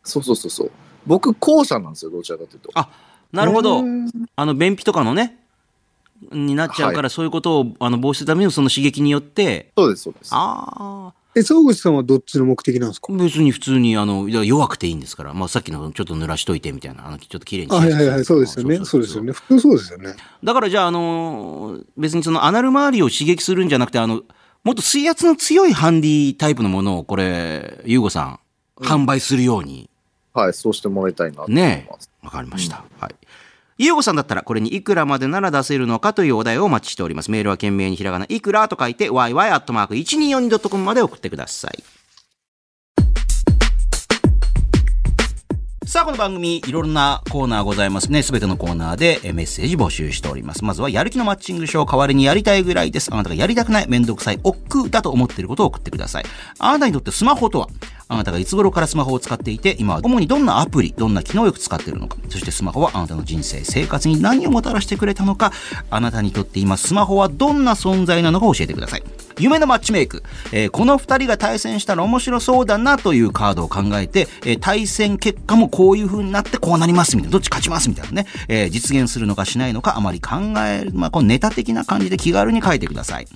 [0.01, 0.71] そうそうそうそう。
[1.05, 2.69] 僕、後者なんですよ、どちらかというと。
[2.73, 2.89] あ
[3.33, 3.83] なるほど
[4.37, 5.39] あの、便秘とかのね、
[6.31, 10.29] になっちゃうから、そういうことをあの防止するためのその刺激によって、そうです、そうです。
[10.31, 13.11] ああ、え、総口さんはどっちの目的なんですか？
[13.13, 18.85] 別に普通に、あの、弱くていいんですから、まあさっきのちょっと濡らしといてみたいな、あの、ちょっと綺麗にあはいはいはい、そうですよね。
[18.85, 19.31] そうですよね。
[19.31, 20.15] 普通そうですよね。
[20.43, 24.21] だからじゃあ、あのー別にそのアナル周りを刺激するんじゃなくて、あの、
[24.63, 28.39] もっと水圧の強いハンディタイプのものを、これ、ゆうごさん、
[28.77, 29.89] 販売するように、
[30.33, 32.09] はい、そうしてもらいたいなと思いねます。
[32.23, 32.83] わかりました。
[32.99, 33.15] はい。
[33.79, 37.31] ゆうごさんだったら、これにいくらまでなら出せるのかというお題をお待ちしております。
[37.31, 41.83] メールは懸命にひらがな、いくらと書いて、yy.1242.com まで送ってください。
[45.87, 48.23] さあ、この番組、いろんなコーナーございますね。
[48.23, 50.63] すべてのコーナーでメッセージ募集しております。
[50.63, 53.11] まずは、やる気のマッチングショー、代わりにやりたいぐらいです。
[53.11, 56.25] あなたがやりたくない、めんどくさい、億劫だと思っていることを送ってください。
[56.57, 57.67] あなたにとってスマホとは？
[58.13, 65.51] あなたがいつ頃からスマホを使っていて、今は主にどんなアプリ、どんな機能をよく使っているのか、そしてスマホはあなたの人生、生活に何をもたらしてくれたのか、
[65.89, 69.03] あなたにとって今スマホはどんな存在なのか教えてください。
[69.39, 83.27] 夢のマッチメイク、えーこの二人が対戦したら面白そうだなというカードを考えて、えー対戦結果もこういう風になってこうなりますみたいな、どっち勝ちますみたいなね、えー実現するのかしないのかあまり考え、まあ、このネタ的な感じで気軽に書いてください。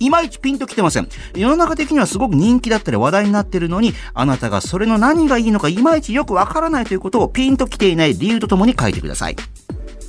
[0.00, 1.08] いまいちピンときてません。
[1.36, 9.36] 世の中的にはすごく人気だったり話題になってるのに、あなたがそれの何がいいのかいまいちよくわからないということをピンときていない理由とともに書いてください。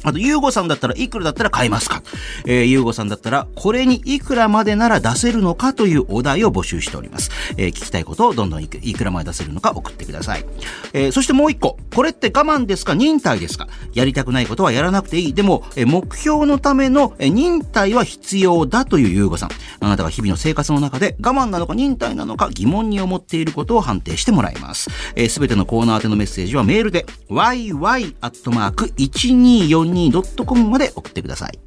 [0.03, 2.03] あと、ゆうごさんだったらいくらだったら買いますか？
[2.45, 7.31] えー、ゆうごさんだったら、これにいくらまでなら出せるのかというお題を募集しております。
[7.57, 10.45] えー聞きたいことをどんどんいくいくらまで出せるのか送ってください。
[10.93, 11.77] えーそしてもう一個。
[11.93, 12.93] これって我慢ですか？
[12.93, 13.67] 忍耐ですか？
[13.93, 15.33] やりたくないことはやらなくていい。
[15.33, 19.49] でも、えー目標のための、えー忍耐は必要だというゆうごさん。
[19.79, 24.83] あなたが日々の生活の中で我慢なのか忍耐なのか疑問に思っていることを判定してもらいます。
[24.83, 31.59] す、えー、べ、てのコーナー宛てのメッセージはメールで yy.1242 yy.1242.com まで送ってください。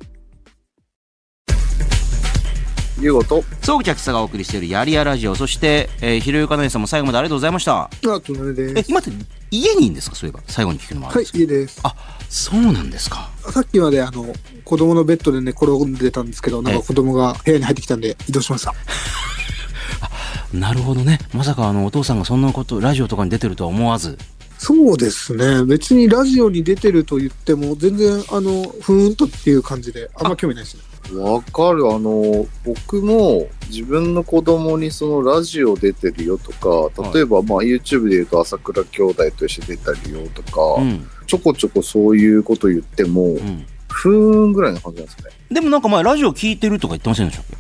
[2.99, 7.83] ゆうごと、総口秋さがお送りしているやりやラジオ、そして、えー、ひろゆかなえさんも最後までありがとうございました。
[7.83, 7.91] あ、
[8.25, 9.11] 隣です。、え今って
[9.51, 10.17] 家にいいんですか？
[10.17, 10.43] そういえば。
[10.47, 11.81] 最後に聞くのもあるんはいです、家です。
[11.83, 11.95] あ、
[12.31, 13.29] そうなんですか。
[13.53, 14.33] さっきまであの、
[14.65, 18.73] 子供のベッドで寝転んでたんですけど、なんか子供が部屋に入ってきたんで移動しました。
[20.55, 21.19] なるほどね。
[21.35, 24.17] まさかあの、お父さんがそんなこと、ラジオとかに出てるとは思わず。
[24.59, 25.65] そうですね。
[25.65, 30.83] 別にラジオに出てると言っても、全然、あの、ふーんとっていう感じで、あんま興味ないですね。
[31.21, 31.87] わかる。
[31.93, 41.07] あの、僕も自分の子供にそのラジオ出てるよとか、例えばまあ YouTube で言うと朝倉兄弟として出たりよとか、うん。
[41.27, 43.67] ちょこちょこそういうこと言っても、うん。
[43.89, 45.31] ふーんぐらいの感じなんですね。
[45.51, 47.57] でもなんか前、ラジオ聞いてるとか言ってませんでしたっけ？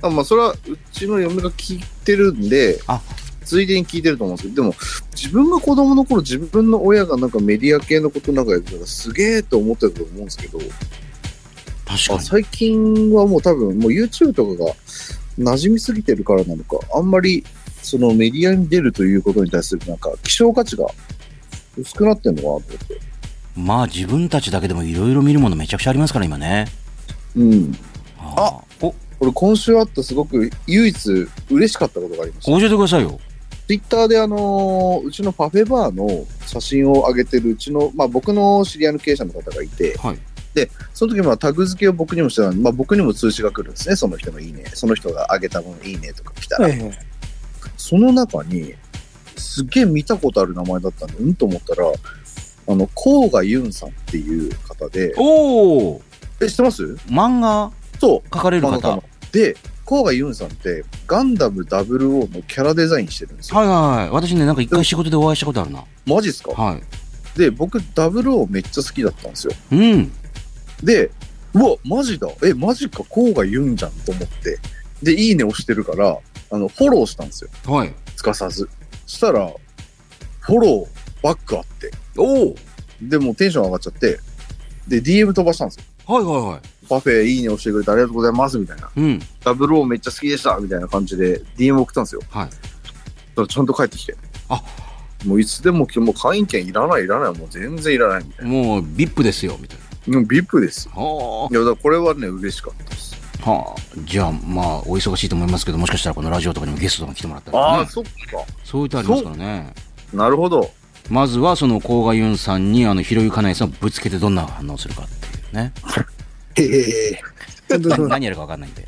[0.00, 0.56] あまあそれはう
[0.92, 3.00] ちの嫁が聞いてるんであ、
[3.48, 4.74] ついでに聞いてると思うんですけど、でも
[5.14, 10.68] 自分が子供の頃自分の親がなんかメディア系のことなんかやってたらすげえと思ってたと思うんですけど、確
[12.08, 14.72] か最近はもう多分もう YouTube とかが
[15.38, 17.42] 馴染みすぎてるからなのか、あんまり
[17.82, 20.86] そのメディアに出るということに対するなんか希少価値が
[21.78, 23.00] 薄くなってんのかなと思って。
[23.56, 26.66] まあ自分たちだけでもいろいろ見るものめちゃくちゃありますから、今ね。
[27.34, 27.74] うん。
[28.20, 32.52] あお、俺今週あったすごく唯一嬉しかったことがありました。
[32.52, 33.18] 教えてくださいよ。
[33.68, 40.18] ツイッターであのーうちのパフェバーの写真を上げてるうちの、まあ僕の知り合いの経営者の方がいて、はい。
[40.94, 43.94] その時まあタグ付けを僕にもしてたんで、まあ僕にも通知が来るんですね。
[43.94, 44.64] その人のいいね。
[44.72, 46.68] その人が上げた分いいねとか来たら。
[46.68, 46.98] はいはい。
[47.76, 48.74] その中に、
[49.36, 51.84] すっげえ見たことある名前だったんで、うんと思ったら、
[52.68, 56.02] あの、コウガユンさんっていう方で、おお
[56.40, 56.84] え、知ってます？
[57.06, 58.28] 漫画そう。
[58.34, 59.02] 書かれる方。
[59.30, 59.54] で、
[59.88, 63.56] コウガユンさんって、ガンダム00のキャラデザインしてるんですよ。
[63.56, 64.10] はいはいはい。
[64.10, 65.82] 私ね、なんか一回仕事でお会いしたことあるな。
[66.04, 66.50] マジっすか？
[66.52, 67.38] はい。
[67.38, 69.54] で、僕、00めっちゃ好きだったんですよ。
[69.72, 70.12] うん。
[70.84, 71.10] で、
[71.54, 72.28] うわ、マジだ。
[72.44, 74.58] え、マジか、こうが言うんじゃんと思って。
[75.02, 76.18] で、いいね押してるから、
[76.50, 77.50] あの、フォローしたんですよ。
[77.64, 77.94] はい。
[78.14, 78.68] すかさず。
[79.06, 79.50] したら、
[80.40, 81.90] フォロー、バックあって。
[82.18, 82.54] おお
[83.00, 84.20] で、もうテンション上がっちゃって、
[84.86, 85.84] で、DM 飛ばしたんですよ。
[86.14, 86.77] はいはいはい。
[86.88, 88.90] パフェいいね押してくれてありがとうございます、みたいな。
[88.96, 89.20] うん。
[89.44, 92.22] ダブルオーめっちゃ好きでした、みたいな感じで DM 送ったんですよ。
[92.30, 93.46] はい。
[93.46, 94.16] ちゃんと帰ってきて。
[95.26, 98.50] もういつでも、もう会員権いらない、いらない、もう全然いらないみたいな。
[98.50, 99.78] もう VIP ですよみたい
[100.10, 103.16] もう VIP ですはいや、だこれはね、嬉しかったです。
[103.44, 108.10] あはあじゃあまあお忙しいと思いますけどもしかしたらこのラジオとかにもゲストとか来てもらったら、ね、ああ、そっか。
[108.64, 109.72] そういう手ありますからね
[110.12, 110.70] なるほど。
[111.08, 115.72] まずはその甲賀윤さんにあのひろゆかなえさんをぶつけてどんな反応するかっていうね
[118.08, 118.86] 何やるか分かんないんで。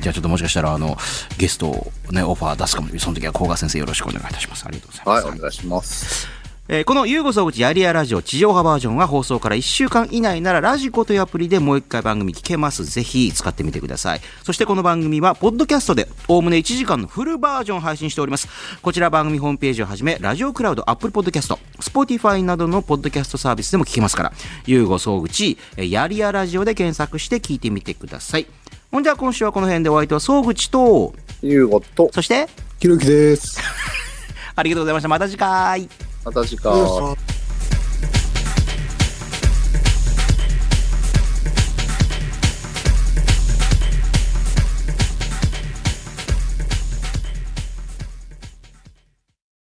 [0.00, 0.96] じゃあちょっともしかしたらあの
[1.38, 2.88] ゲストをねオファー出すかも。
[2.98, 4.64] その時は甲賀先生よろしくお願いいたします。
[4.64, 6.28] ありがとうございます、はい、お願いします。
[6.70, 12.84] えーこの「ゆうご総口やりやラジオ」地上波バージョンは放送から1週間以内ならラジコというアプリでもう一回番組聞けます。
[12.84, 14.20] ぜひ使ってみてください。
[14.42, 18.48] そしてこの番組はポッドキャストでおおむね1時間のフルバージョンを配信しております。
[18.82, 24.32] こちら番組ホームページをはじめラジオクラウドアップルポッドキャスト Spotify などのポッドキャストサービスでも聞けますから
[24.66, 28.46] ゆうご総口えーやりやラジオで検索して聞いてみてください。
[28.92, 32.46] ほんじゃあ今週はこの辺でお相手は総口とゆうごと、そして
[32.78, 33.58] ひろゆきです。
[34.54, 35.08] ありがとうございました。
[35.08, 35.88] また次回
[36.28, 37.37] また次回。